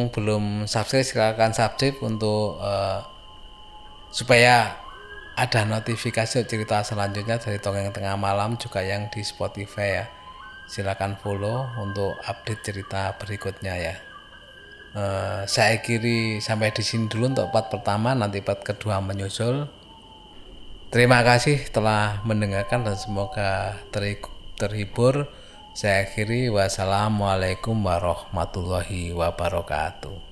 belum 0.10 0.66
subscribe 0.66 1.06
silahkan 1.06 1.54
subscribe 1.54 2.02
untuk 2.02 2.58
uh, 2.58 3.06
supaya 4.10 4.78
ada 5.40 5.64
notifikasi 5.64 6.44
cerita 6.44 6.84
selanjutnya 6.84 7.40
dari 7.40 7.64
Tongeng 7.64 7.96
Tengah 7.96 8.20
Malam 8.20 8.60
juga 8.60 8.84
yang 8.84 9.08
di 9.08 9.24
Spotify 9.24 10.04
ya. 10.04 10.06
Silakan 10.70 11.18
follow 11.18 11.66
untuk 11.82 12.20
update 12.22 12.62
cerita 12.62 13.16
berikutnya 13.18 13.74
ya. 13.80 13.96
Uh, 14.90 15.42
saya 15.46 15.80
kiri 15.80 16.42
sampai 16.42 16.74
di 16.74 16.82
sini 16.82 17.08
dulu 17.08 17.30
untuk 17.32 17.50
part 17.54 17.70
pertama, 17.72 18.14
nanti 18.14 18.42
part 18.42 18.62
kedua 18.62 19.02
menyusul. 19.02 19.70
Terima 20.90 21.22
kasih 21.22 21.70
telah 21.70 22.26
mendengarkan 22.26 22.82
dan 22.82 22.98
semoga 22.98 23.78
terhibur. 24.58 25.30
Saya 25.78 26.10
akhiri 26.10 26.50
wassalamualaikum 26.50 27.78
warahmatullahi 27.78 29.14
wabarakatuh. 29.14 30.29